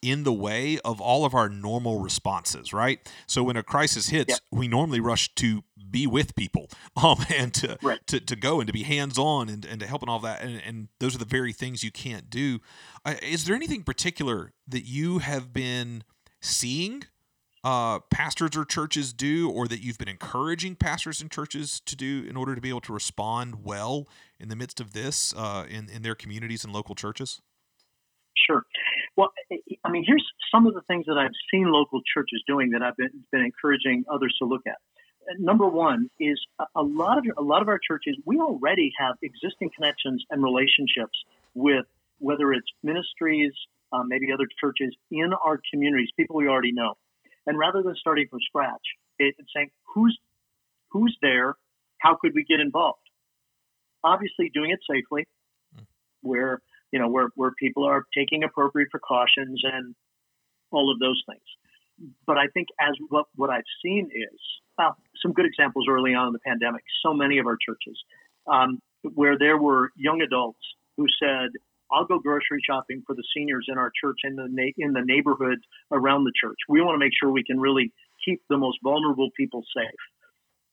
[0.01, 2.99] in the way of all of our normal responses, right?
[3.27, 4.57] So when a crisis hits, yeah.
[4.57, 6.69] we normally rush to be with people
[7.03, 7.99] um, and to, right.
[8.07, 10.41] to, to go and to be hands on and, and to help and all that.
[10.41, 12.59] And, and those are the very things you can't do.
[13.05, 16.03] Uh, is there anything particular that you have been
[16.41, 17.03] seeing
[17.63, 22.25] uh, pastors or churches do, or that you've been encouraging pastors and churches to do
[22.29, 24.07] in order to be able to respond well
[24.39, 27.41] in the midst of this uh, in, in their communities and local churches?
[28.47, 28.63] Sure.
[29.17, 29.33] Well,
[29.83, 32.95] I mean, here's some of the things that I've seen local churches doing that I've
[32.95, 34.77] been, been encouraging others to look at.
[35.37, 36.39] Number one is
[36.75, 38.17] a lot of a lot of our churches.
[38.25, 41.17] We already have existing connections and relationships
[41.53, 41.85] with
[42.19, 43.53] whether it's ministries,
[43.93, 46.95] uh, maybe other churches in our communities, people we already know.
[47.45, 48.81] And rather than starting from scratch,
[49.19, 50.17] it's saying who's
[50.91, 51.55] who's there,
[51.99, 52.99] how could we get involved?
[54.03, 55.27] Obviously, doing it safely,
[56.21, 56.59] where
[56.91, 59.95] you know, where, where people are taking appropriate precautions and
[60.71, 61.41] all of those things.
[62.25, 64.39] But I think as what, what I've seen is
[64.77, 66.83] well, some good examples early on in the pandemic.
[67.05, 67.99] So many of our churches
[68.47, 68.79] um,
[69.13, 70.59] where there were young adults
[70.97, 71.49] who said,
[71.91, 75.03] "I'll go grocery shopping for the seniors in our church in the na- in the
[75.03, 75.59] neighborhood
[75.91, 76.57] around the church.
[76.69, 77.91] We want to make sure we can really
[78.23, 80.01] keep the most vulnerable people safe."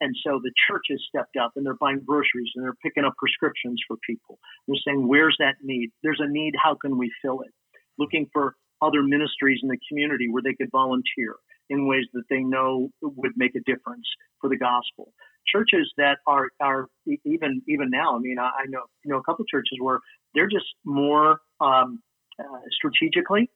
[0.00, 3.14] And so the church has stepped up and they're buying groceries and they're picking up
[3.16, 4.38] prescriptions for people.
[4.68, 5.90] They're saying, where's that need?
[6.02, 6.54] There's a need.
[6.62, 7.52] How can we fill it?
[7.98, 11.36] Looking for other ministries in the community where they could volunteer.
[11.68, 14.06] in ways that they know would make a difference
[14.40, 15.12] for the gospel.
[15.52, 16.86] Churches that are are
[17.24, 18.16] even even now.
[18.16, 20.00] I mean, I, I know you know a couple churches where
[20.34, 22.02] they're just more um,
[22.38, 23.50] uh, strategically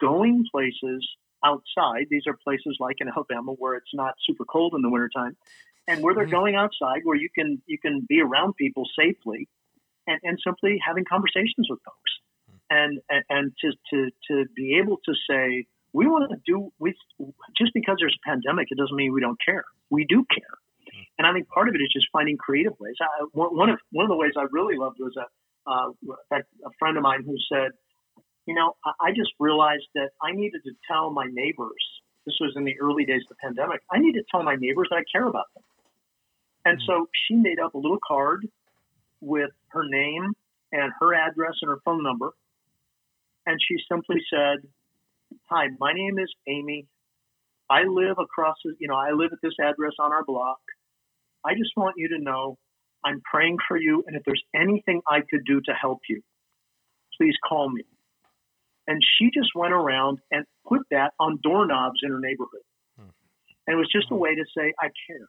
[0.00, 1.06] going places
[1.44, 2.06] outside.
[2.10, 5.36] These are places like in Alabama where it's not super cold in the wintertime
[5.86, 6.34] and where they're mm-hmm.
[6.34, 9.48] going outside where you can you can be around people safely
[10.06, 12.03] and, and simply having conversations with folks
[12.74, 16.94] and and to to to be able to say we want to do we
[17.56, 19.64] just because there's a pandemic it doesn't mean we don't care.
[19.90, 20.58] We do care.
[21.18, 22.96] And I think part of it is just finding creative ways.
[23.00, 25.26] I, one of one of the ways I really loved was a
[25.70, 25.90] uh,
[26.32, 27.72] a friend of mine who said
[28.46, 31.82] you know I just realized that I needed to tell my neighbors
[32.26, 34.88] this was in the early days of the pandemic I need to tell my neighbors
[34.90, 35.64] that I care about them.
[36.66, 38.46] And so she made up a little card
[39.20, 40.32] with her name
[40.72, 42.32] and her address and her phone number.
[43.46, 44.58] And she simply said,
[45.50, 46.86] Hi, my name is Amy.
[47.70, 50.58] I live across, you know, I live at this address on our block.
[51.44, 52.56] I just want you to know
[53.04, 54.04] I'm praying for you.
[54.06, 56.22] And if there's anything I could do to help you,
[57.18, 57.82] please call me.
[58.86, 62.64] And she just went around and put that on doorknobs in her neighborhood.
[62.98, 63.08] Hmm.
[63.66, 65.28] And it was just a way to say, I care.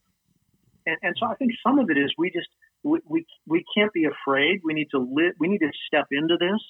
[0.86, 2.48] And, and so I think some of it is we just
[2.84, 4.60] we, we we can't be afraid.
[4.64, 5.34] We need to live.
[5.40, 6.62] We need to step into this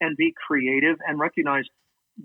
[0.00, 1.64] and be creative and recognize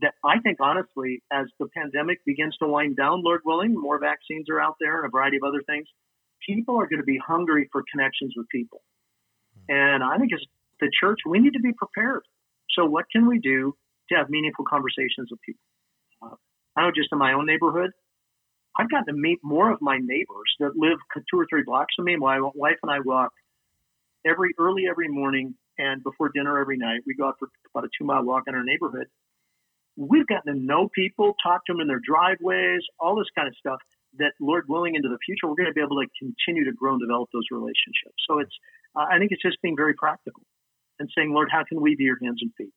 [0.01, 4.49] that I think honestly, as the pandemic begins to wind down, Lord willing, more vaccines
[4.49, 5.87] are out there and a variety of other things.
[6.47, 8.81] People are going to be hungry for connections with people,
[9.69, 10.41] and I think as
[10.79, 12.23] the church, we need to be prepared.
[12.75, 13.75] So, what can we do
[14.09, 15.61] to have meaningful conversations with people?
[16.21, 16.35] Uh,
[16.75, 17.91] I know just in my own neighborhood,
[18.75, 20.97] I've gotten to meet more of my neighbors that live
[21.29, 22.15] two or three blocks from me.
[22.15, 23.31] My wife and I walk
[24.25, 27.01] every early every morning and before dinner every night.
[27.05, 29.07] We go out for about a two mile walk in our neighborhood.
[29.97, 33.55] We've gotten to know people, talk to them in their driveways, all this kind of
[33.57, 33.79] stuff.
[34.19, 36.93] That Lord willing, into the future, we're going to be able to continue to grow
[36.93, 38.19] and develop those relationships.
[38.27, 38.51] So it's,
[38.95, 40.43] uh, I think it's just being very practical
[40.99, 42.73] and saying, Lord, how can we be your hands and feet?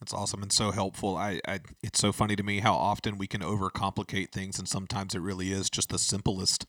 [0.00, 1.16] That's awesome and so helpful.
[1.16, 5.14] I, I, it's so funny to me how often we can overcomplicate things, and sometimes
[5.14, 6.66] it really is just the simplest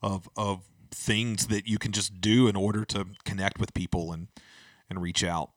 [0.00, 4.28] of of things that you can just do in order to connect with people and
[4.92, 5.50] and reach out.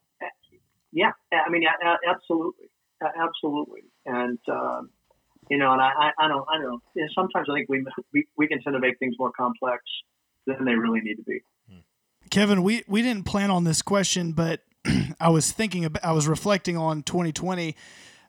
[0.92, 1.64] Yeah, I mean,
[2.10, 2.70] absolutely,
[3.02, 4.82] absolutely, and uh,
[5.50, 7.08] you know, and I, I don't, I don't know.
[7.14, 9.84] Sometimes I think we, we we can tend to make things more complex
[10.48, 11.42] than they really need to be.
[12.30, 14.62] Kevin, we we didn't plan on this question, but
[15.20, 17.76] I was thinking about, I was reflecting on 2020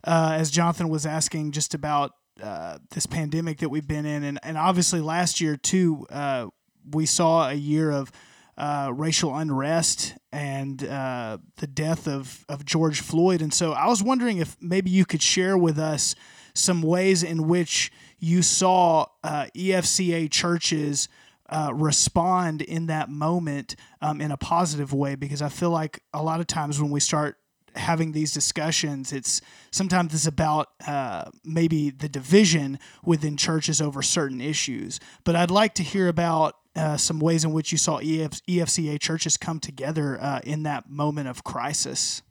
[0.05, 4.39] uh, as Jonathan was asking just about uh, this pandemic that we've been in, and
[4.43, 6.47] and obviously last year too, uh,
[6.91, 8.11] we saw a year of.
[8.59, 13.43] Uh, racial unrest and uh, the death of, of George Floyd.
[13.43, 16.15] And so I was wondering if maybe you could share with us
[16.55, 21.09] some ways in which you saw uh, EFCA churches
[21.49, 26.23] uh, respond in that moment um, in a positive way because I feel like a
[26.23, 27.37] lot of times when we start
[27.77, 29.41] having these discussions, it's
[29.71, 34.99] sometimes it's about uh, maybe the division within churches over certain issues.
[35.25, 39.01] But I'd like to hear about uh, some ways in which you saw EF- EFCA
[39.01, 42.23] churches come together uh, in that moment of crisis.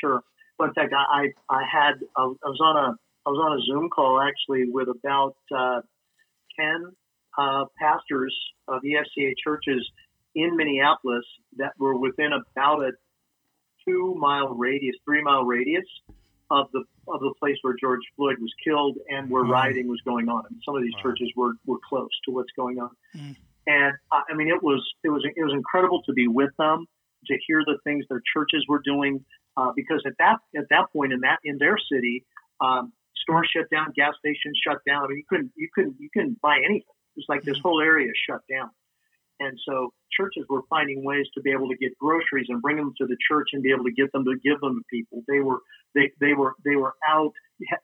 [0.00, 0.22] Sure.
[0.58, 3.90] Well, in fact, I I had I was on a I was on a Zoom
[3.90, 5.80] call actually with about uh,
[6.58, 6.92] ten
[7.36, 8.34] uh, pastors
[8.68, 9.84] of EFCA churches
[10.34, 11.24] in Minneapolis
[11.56, 12.92] that were within about a
[13.84, 15.84] two mile radius, three mile radius
[16.50, 19.50] of the of the place where George Floyd was killed and where mm.
[19.50, 20.44] rioting was going on.
[20.48, 22.90] And some of these churches were, were close to what's going on.
[23.16, 23.36] Mm.
[23.66, 26.86] And I mean, it was it was it was incredible to be with them,
[27.26, 29.24] to hear the things their churches were doing,
[29.56, 32.24] uh, because at that at that point in that in their city,
[32.60, 35.04] um, stores shut down, gas stations shut down.
[35.04, 36.82] I mean, you couldn't you couldn't you couldn't buy anything.
[37.16, 38.70] It's like this whole area shut down.
[39.40, 42.92] And so churches were finding ways to be able to get groceries and bring them
[42.98, 45.22] to the church and be able to get them to give them to people.
[45.26, 45.58] They were
[45.94, 47.32] they, they were they were out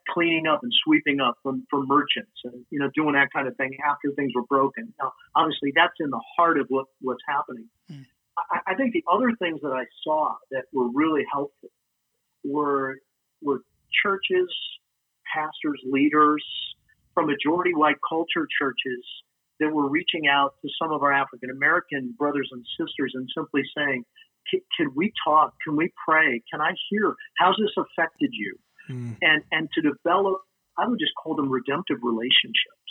[0.09, 3.57] cleaning up and sweeping up from from merchants and you know doing that kind of
[3.57, 4.92] thing after things were broken.
[5.01, 7.68] Now, obviously, that's in the heart of what what's happening.
[7.90, 8.07] Mm.
[8.38, 11.70] I, I think the other things that I saw that were really helpful
[12.44, 12.98] were
[13.42, 13.61] were
[14.03, 14.48] churches,
[15.34, 16.44] pastors, leaders,
[17.14, 19.05] from majority white culture churches
[19.61, 23.63] that were reaching out to some of our African American brothers and sisters and simply
[23.77, 24.05] saying,
[24.77, 25.55] can we talk?
[25.63, 26.43] Can we pray?
[26.51, 27.15] Can I hear?
[27.39, 28.59] How's this affected you?
[28.89, 29.17] Mm.
[29.23, 30.41] And and to develop,
[30.79, 32.91] I would just call them redemptive relationships,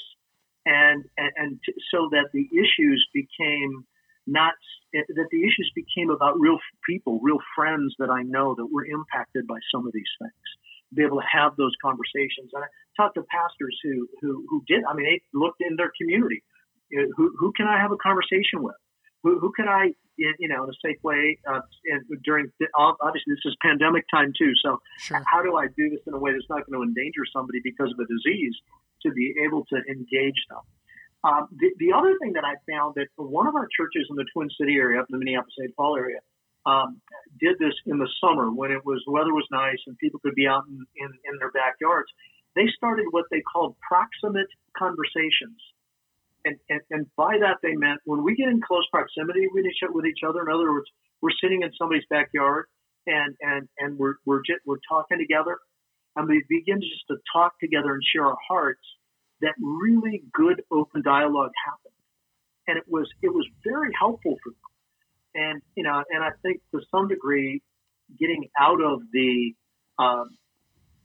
[0.66, 3.86] and and, and to, so that the issues became
[4.28, 4.54] not
[4.94, 6.58] that the issues became about real
[6.88, 10.50] people, real friends that I know that were impacted by some of these things.
[10.96, 12.50] be able to have those conversations.
[12.54, 12.68] And I
[12.98, 14.84] talked to pastors who who who did.
[14.90, 16.44] I mean, they looked in their community.
[16.90, 18.76] You know, who who can I have a conversation with?
[19.24, 21.40] Who who can I you know in a safe way?
[21.48, 21.62] Uh,
[21.92, 24.54] and during obviously this is pandemic time too.
[24.64, 25.24] So Sure.
[25.28, 27.92] how do I do this in a way that's not going to endanger somebody because
[27.92, 28.56] of a disease
[29.04, 30.64] to be able to engage them?
[31.24, 34.26] Um, the, the other thing that I found that one of our churches in the
[34.32, 35.76] Twin City area, up in the Minneapolis St.
[35.76, 36.20] Paul area,
[36.66, 37.02] um,
[37.40, 40.36] did this in the summer when it was the weather was nice and people could
[40.36, 42.08] be out in, in, in their backyards.
[42.56, 45.60] They started what they called proximate conversations.
[46.46, 49.80] And, and, and by that they meant when we get in close proximity with each,
[49.90, 50.90] with each other, in other words,
[51.22, 52.66] we're sitting in somebody's backyard
[53.08, 55.58] and, and, and we're, we're, we're talking together
[56.16, 58.84] and we begin just to talk together and share our hearts,
[59.42, 61.94] that really good open dialogue happened.
[62.68, 64.70] And it was, it was very helpful for them
[65.36, 67.62] and you know, and I think to some degree,
[68.20, 69.54] getting out of the,
[70.00, 70.38] um,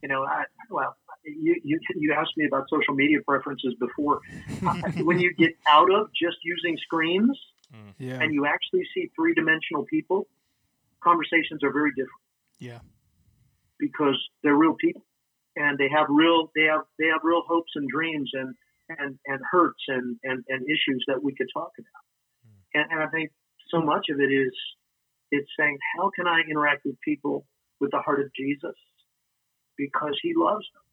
[0.03, 4.21] you know, I, well, you, you you asked me about social media preferences before.
[5.03, 7.39] when you get out of just using screens
[7.73, 7.95] mm.
[7.99, 8.21] Yeah.
[8.21, 10.27] and you actually see three dimensional people,
[11.03, 12.25] conversations are very different
[12.59, 12.79] Yeah.
[13.79, 15.05] because they're real people
[15.57, 18.55] and they have real they have they have real hopes and dreams and
[18.89, 22.05] and, and hurts and, and, and issues that we could talk about.
[22.45, 22.61] Mm.
[22.75, 23.31] And, and I think
[23.71, 24.53] so much of it is
[25.31, 27.47] it's saying how can I interact with people
[27.81, 28.77] with the heart of Jesus
[29.79, 30.85] because he loves them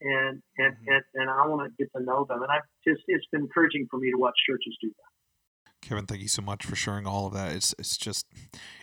[0.00, 3.26] and and, and, and I want to get to know them and I've just it's
[3.32, 5.86] been encouraging for me to watch churches do that.
[5.88, 7.52] Kevin, thank you so much for sharing all of that.
[7.52, 8.26] It's it's just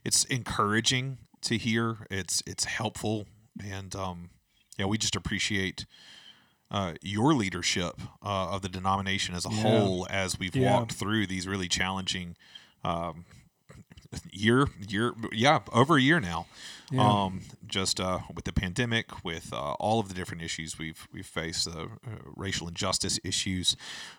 [0.03, 2.07] it's encouraging to hear.
[2.09, 3.27] It's it's helpful,
[3.63, 4.29] and um,
[4.77, 5.85] yeah, we just appreciate
[6.71, 9.61] uh, your leadership uh, of the denomination as a Yeah.
[9.61, 10.71] whole as we've Yeah.
[10.71, 12.35] walked through these really challenging
[12.83, 13.25] um,
[14.31, 16.47] year year yeah over a year now.
[16.89, 17.01] Yeah.
[17.05, 21.25] Um, just uh, with the pandemic, with uh, all of the different issues we've we've
[21.25, 21.87] faced, uh, uh,
[22.37, 23.75] racial injustice issues,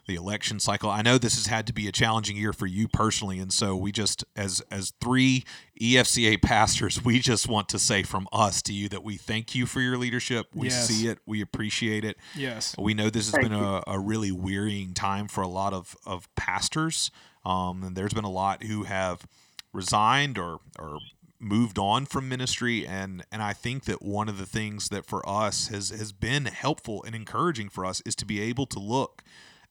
[0.07, 0.91] the election cycle.
[0.91, 3.75] I know this has had to be a challenging year for you personally, and so
[3.75, 5.45] we just, as as three
[5.81, 9.65] EFCA pastors, we just want to say from us to you that we thank you
[9.65, 10.49] for your leadership.
[10.55, 10.89] We Yes.
[10.89, 12.19] see it, we appreciate it.
[12.37, 12.75] yes.
[12.79, 15.97] We know this has Thank been a, a really wearying time for a lot of,
[16.05, 17.11] of pastors.
[17.47, 19.27] Um, and there's been a lot who have
[19.73, 20.99] resigned or, or
[21.41, 22.87] moved on from ministry.
[22.87, 26.47] And, and I think that one of the things that for us has, has been
[26.47, 29.23] helpful and encouraging for us is to be able to look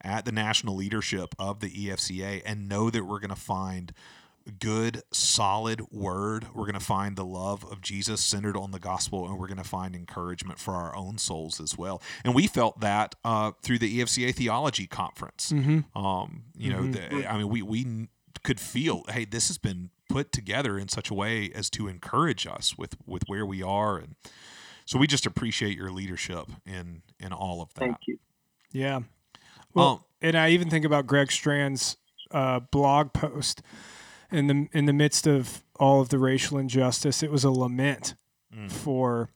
[0.02, 3.94] at the national leadership of the EFCA and know that we're going to find
[4.60, 6.48] good, solid word.
[6.54, 9.58] We're going to find the love of Jesus centered on the gospel, and we're going
[9.58, 12.02] to find encouragement for our own souls as well.
[12.24, 15.52] And we felt that uh, through the EFCA Theology Conference.
[15.52, 15.98] Mm-hmm.
[15.98, 18.08] Um, you know, the, I mean, we we
[18.48, 22.48] could feel, hey, this has been put together in such a way as to encourage
[22.48, 24.16] us with with where we are, and
[24.86, 27.80] so we just appreciate your leadership in in all of that.
[27.82, 28.18] Thank you.
[28.72, 29.02] Yeah.
[29.74, 31.98] Well, Um, and I even think about Greg Strand's
[32.32, 33.62] uh, blog post
[34.32, 37.22] in the in the midst of all of the racial injustice.
[37.22, 38.16] It was a lament
[38.56, 38.72] Mm.
[38.72, 39.30] for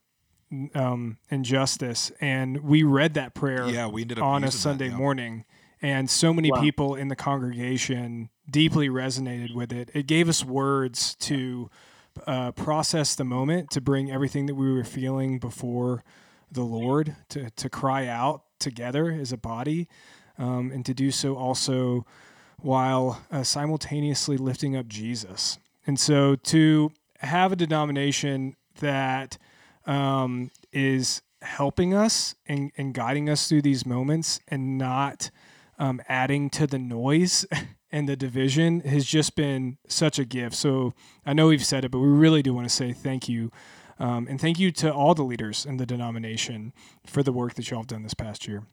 [0.74, 4.62] um, injustice, and we read that prayer yeah, we ended up on a using that,
[4.62, 4.96] Sunday yeah.
[4.98, 5.46] morning,
[5.82, 6.62] and so many Wow.
[6.62, 9.90] people in the congregation deeply resonated with it.
[9.94, 11.70] It gave us words to
[12.28, 16.04] uh, process the moment, to bring everything that we were feeling before
[16.52, 19.88] the Lord, to to cry out together as a body,
[20.38, 22.06] um, and to do so also
[22.62, 25.58] while uh, simultaneously lifting up Jesus.
[25.88, 29.38] And so to have a denomination that
[29.86, 35.32] um, is helping us and, and guiding us through these moments and not
[35.80, 37.46] um, adding to the noise
[37.92, 40.56] and the division has just been such a gift.
[40.56, 40.94] So
[41.26, 43.52] I know we've said it, but we really do want to say thank you.
[44.00, 46.74] Um, and thank you to all the leaders in the denomination
[47.06, 48.64] for the work that y'all have done this past year.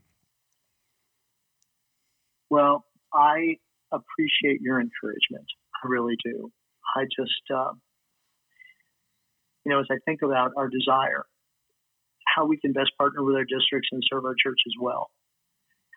[2.48, 3.56] Well, I
[3.92, 5.46] appreciate your encouragement.
[5.84, 6.50] I really do.
[6.96, 7.72] I just, uh,
[9.64, 11.26] you know, as I think about our desire,
[12.24, 15.10] how we can best partner with our districts and serve our church as well,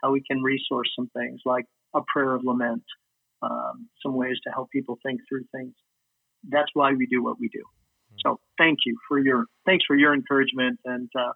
[0.04, 2.84] how we can resource some things like a prayer of lament,
[3.42, 5.74] um, some ways to help people think through things.
[6.48, 7.64] That's why we do what we do.
[8.24, 11.32] So thank you for your thanks for your encouragement, and uh,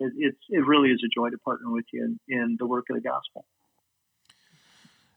[0.00, 2.84] it, it's it really is a joy to partner with you in, in the work
[2.90, 3.44] of the gospel.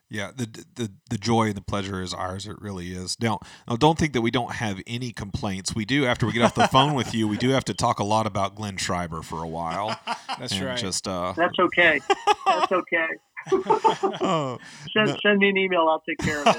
[0.09, 2.47] Yeah, the the the joy and the pleasure is ours.
[2.47, 3.17] It really is.
[3.19, 5.75] Now, now, don't think that we don't have any complaints.
[5.75, 7.27] We do after we get off the phone with you.
[7.27, 9.99] We do have to talk a lot about Glenn Schreiber for a while.
[10.39, 10.77] That's and right.
[10.77, 11.99] Just uh, That's okay.
[12.45, 13.07] That's okay.
[13.51, 14.57] Oh,
[14.93, 15.17] Send, No.
[15.21, 15.87] send me an email.
[15.89, 16.55] I'll take care of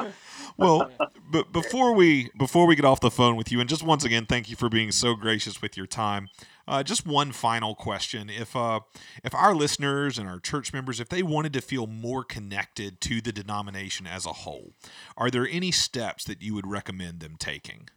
[0.00, 0.12] it.
[0.56, 0.90] well,
[1.30, 4.26] but before we before we get off the phone with you, and just once again,
[4.26, 6.28] thank you for being so gracious with your time.
[6.68, 8.80] uh, just one final question: if uh,
[9.24, 13.20] if our listeners and our church members, if they wanted to feel more connected to
[13.20, 14.72] the denomination as a whole,
[15.16, 17.88] are there any steps that you would recommend them taking?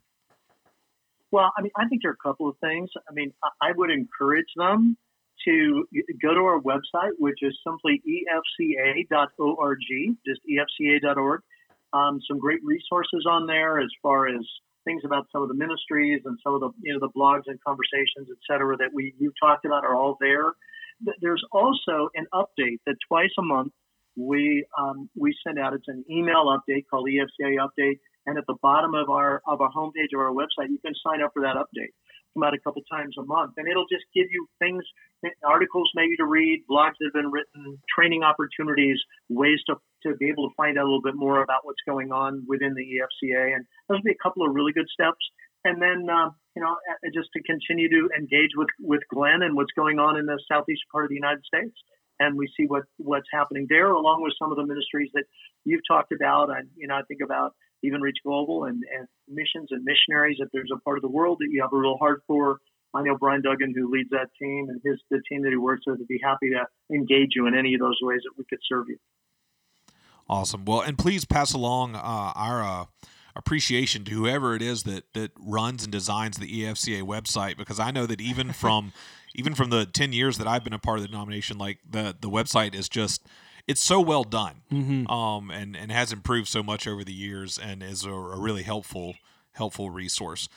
[1.29, 2.89] Well, I mean, I think there are a couple of things.
[3.09, 4.95] I mean, I would encourage them
[5.47, 5.87] to
[6.21, 8.01] go to our website, which is simply
[8.59, 9.79] efca.org,
[10.25, 11.41] just efca.org.
[11.93, 14.43] Um, some great resources on there as far as
[14.83, 17.57] things about some of the ministries and some of the you know the blogs and
[17.65, 20.53] conversations, et cetera, that we you talked about are all there.
[21.21, 23.71] There's also an update that twice a month
[24.17, 25.73] we um, we send out.
[25.73, 29.69] It's an email update called EFCA Update, and at the bottom of our of our
[29.71, 31.93] homepage of our website, you can sign up for that update
[32.37, 34.83] come out a couple times a month, and it'll just give you things,
[35.43, 40.29] articles maybe to read, blogs that have been written, training opportunities, ways to to be
[40.29, 43.55] able to find out a little bit more about what's going on within the EFCA,
[43.55, 45.23] and those would be a couple of really good steps.
[45.65, 46.77] And then, uh, you know,
[47.13, 50.83] just to continue to engage with with Glenn and what's going on in the southeast
[50.91, 51.75] part of the United States
[52.19, 55.25] and we see what what's happening there, along with some of the ministries that
[55.65, 56.49] you've talked about.
[56.49, 57.53] And you know, I think about
[57.83, 60.37] even Reach Global and, and missions and missionaries.
[60.39, 62.59] If there's a part of the world that you have a real heart for,
[62.93, 65.83] I know Brian Duggan, who leads that team, and his the team that he works
[65.85, 68.59] with, would be happy to engage you in any of those ways that we could
[68.67, 68.97] serve you.
[70.29, 70.65] Awesome.
[70.65, 72.85] Well, and please pass along uh, our uh,
[73.35, 77.91] appreciation to whoever it is that that runs and designs the EFCA website, because I
[77.91, 78.93] know that even from
[79.35, 82.15] even from the ten years that I've been a part of the denomination, like the
[82.19, 83.25] the website is just
[83.67, 85.07] it's so well done, mm-hmm.
[85.07, 88.63] um, and and has improved so much over the years, and is a, a really
[88.63, 89.15] helpful
[89.53, 90.47] helpful resource.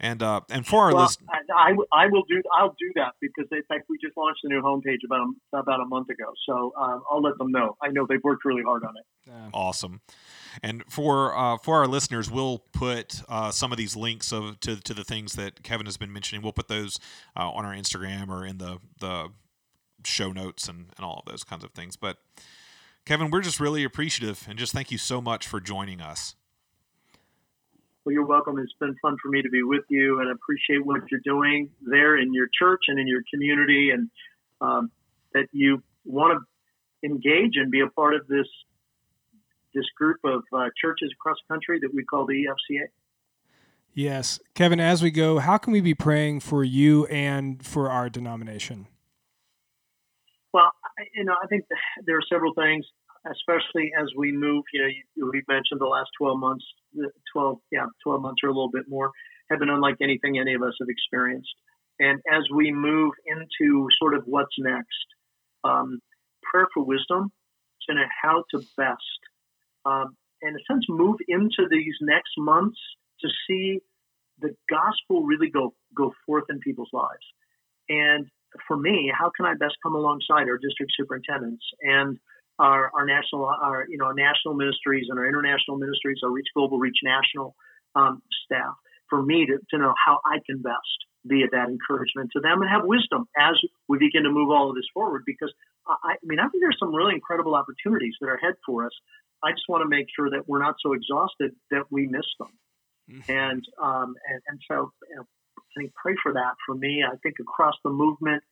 [0.00, 1.22] And uh, and for our well, list,
[1.56, 4.60] I, I, will do I'll do that because in fact we just launched a new
[4.60, 5.20] homepage about
[5.52, 7.76] a, about a month ago, so um, I'll let them know.
[7.80, 9.04] I know they've worked really hard on it.
[9.26, 9.50] Yeah.
[9.54, 10.00] Awesome.
[10.62, 14.80] And for uh, for our listeners, we'll put uh, some of these links of to,
[14.82, 16.42] to the things that Kevin has been mentioning.
[16.42, 16.98] We'll put those
[17.36, 19.28] uh, on our Instagram or in the the
[20.10, 21.96] show notes and, and all of those kinds of things.
[21.96, 22.18] But
[23.04, 26.34] Kevin, we're just really appreciative and just thank you so much for joining us.
[28.04, 28.58] Well, you're welcome.
[28.58, 32.18] It's been fun for me to be with you and appreciate what you're doing there
[32.18, 34.10] in your church and in your community and
[34.60, 34.90] um,
[35.32, 38.46] that you want to engage and be a part of this
[39.74, 42.86] this group of uh, churches across the country that we call the EFCA.
[43.92, 44.38] Yes.
[44.54, 48.86] Kevin, as we go, how can we be praying for you and for our denomination?
[50.54, 50.70] Well,
[51.14, 51.64] you know, I think
[52.06, 52.86] there are several things,
[53.30, 54.64] especially as we move.
[54.72, 56.64] You know, you, we mentioned the last 12 months,
[57.34, 59.10] 12, yeah, 12 months or a little bit more
[59.50, 61.54] have been unlike anything any of us have experienced.
[62.00, 65.06] And as we move into sort of what's next,
[65.64, 66.00] um,
[66.42, 67.30] prayer for wisdom
[67.88, 69.20] and how to best,
[69.84, 72.78] um, in a sense, move into these next months
[73.20, 73.80] to see
[74.40, 77.24] the gospel really go go forth in people's lives.
[77.88, 78.26] And
[78.66, 82.18] for me, how can I best come alongside our district superintendents and
[82.58, 86.48] our, our national, our you know, our national ministries and our international ministries, our Reach
[86.54, 87.54] Global, Reach National
[87.94, 88.74] um, staff,
[89.10, 92.60] for me to, to know how I can best be at that encouragement to them
[92.60, 93.54] and have wisdom as
[93.88, 95.22] we begin to move all of this forward.
[95.26, 95.52] Because
[95.86, 98.92] I, I mean, I think there's some really incredible opportunities that are ahead for us.
[99.42, 102.52] I just want to make sure that we're not so exhausted that we miss them.
[103.10, 103.32] Mm-hmm.
[103.32, 105.26] And, um, and and so you know,
[105.76, 107.02] Think pray for that for me.
[107.06, 108.42] I think across the movement,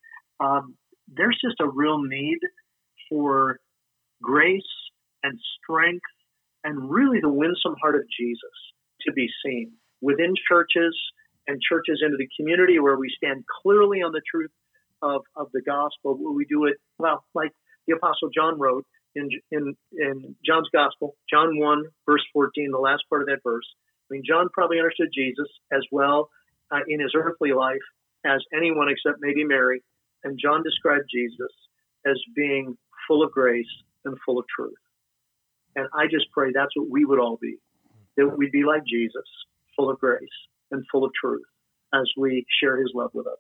[0.41, 0.75] um,
[1.09, 2.39] there's just a real need
[3.09, 3.59] for
[4.23, 4.61] grace
[5.23, 6.05] and strength
[6.64, 8.57] and really the winsome heart of Jesus
[9.03, 10.97] to be seen within churches
[11.47, 14.51] and churches into the community where we stand clearly on the truth
[15.03, 16.16] of, of the gospel.
[16.16, 17.51] Where we do it, well, like
[17.87, 23.03] the Apostle John wrote in, in, in John's gospel, John 1, verse 14, the last
[23.09, 23.66] part of that verse.
[24.11, 26.29] I mean, John probably understood Jesus as well
[26.73, 27.83] uh, in his earthly life
[28.25, 29.83] as anyone except maybe Mary.
[30.25, 31.53] And John described Jesus
[32.07, 33.66] as being full of grace
[34.05, 34.75] and full of truth.
[35.75, 37.57] And I just pray that's what we would all be
[38.16, 39.25] that we'd be like Jesus,
[39.75, 40.20] full of grace
[40.70, 41.45] and full of truth
[41.95, 43.39] as we share his love with others.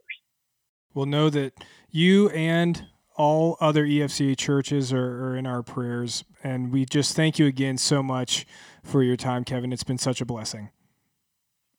[0.94, 1.52] We'll know that
[1.90, 6.24] you and all other EFCA churches are, are, in our prayers.
[6.42, 8.46] And we just thank you again so much
[8.82, 9.72] for your time, Kevin.
[9.72, 10.70] It's been such a blessing.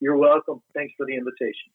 [0.00, 0.62] You're welcome.
[0.74, 1.72] Thanks for the invitation.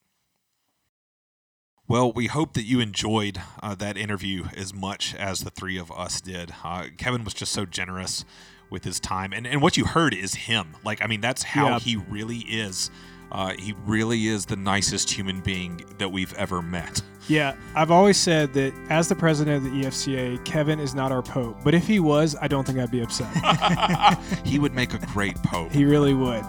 [1.87, 5.91] Well, we hope that you enjoyed uh, that interview as much as the three of
[5.91, 6.53] us did.
[6.63, 8.25] Uh, Kevin was just so generous
[8.69, 10.75] with his time, and and what you heard is him.
[10.85, 11.79] Like, I mean, that's how yeah.
[11.79, 12.91] he really is.
[13.31, 17.01] Uh, he really is the nicest human being that we've ever met.
[17.27, 21.21] Yeah, I've always said that as the president of the EFCA, Kevin is not our
[21.21, 21.57] pope.
[21.63, 23.29] But if he was, I don't think I'd be upset.
[24.45, 25.71] he would make a great pope.
[25.71, 26.43] He really would.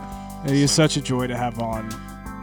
[0.47, 1.91] He is such a joy to have on.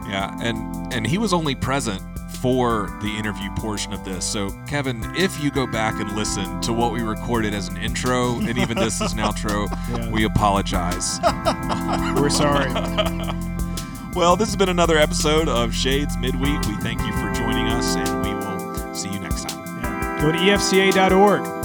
[0.08, 2.00] Yeah, and and he was only present
[2.40, 4.24] for the interview portion of this.
[4.24, 8.38] So, Kevin, if you go back and listen to what we recorded as an intro,
[8.38, 10.08] and even this is an outro, Yeah.
[10.10, 11.18] we apologize.
[12.20, 12.72] We're sorry.
[14.14, 16.60] well, this has been another episode of Shades Midweek.
[16.66, 19.66] We thank you for joining us, and we will see you next time.
[19.82, 20.18] Yeah.
[20.22, 21.57] Go to efca.org.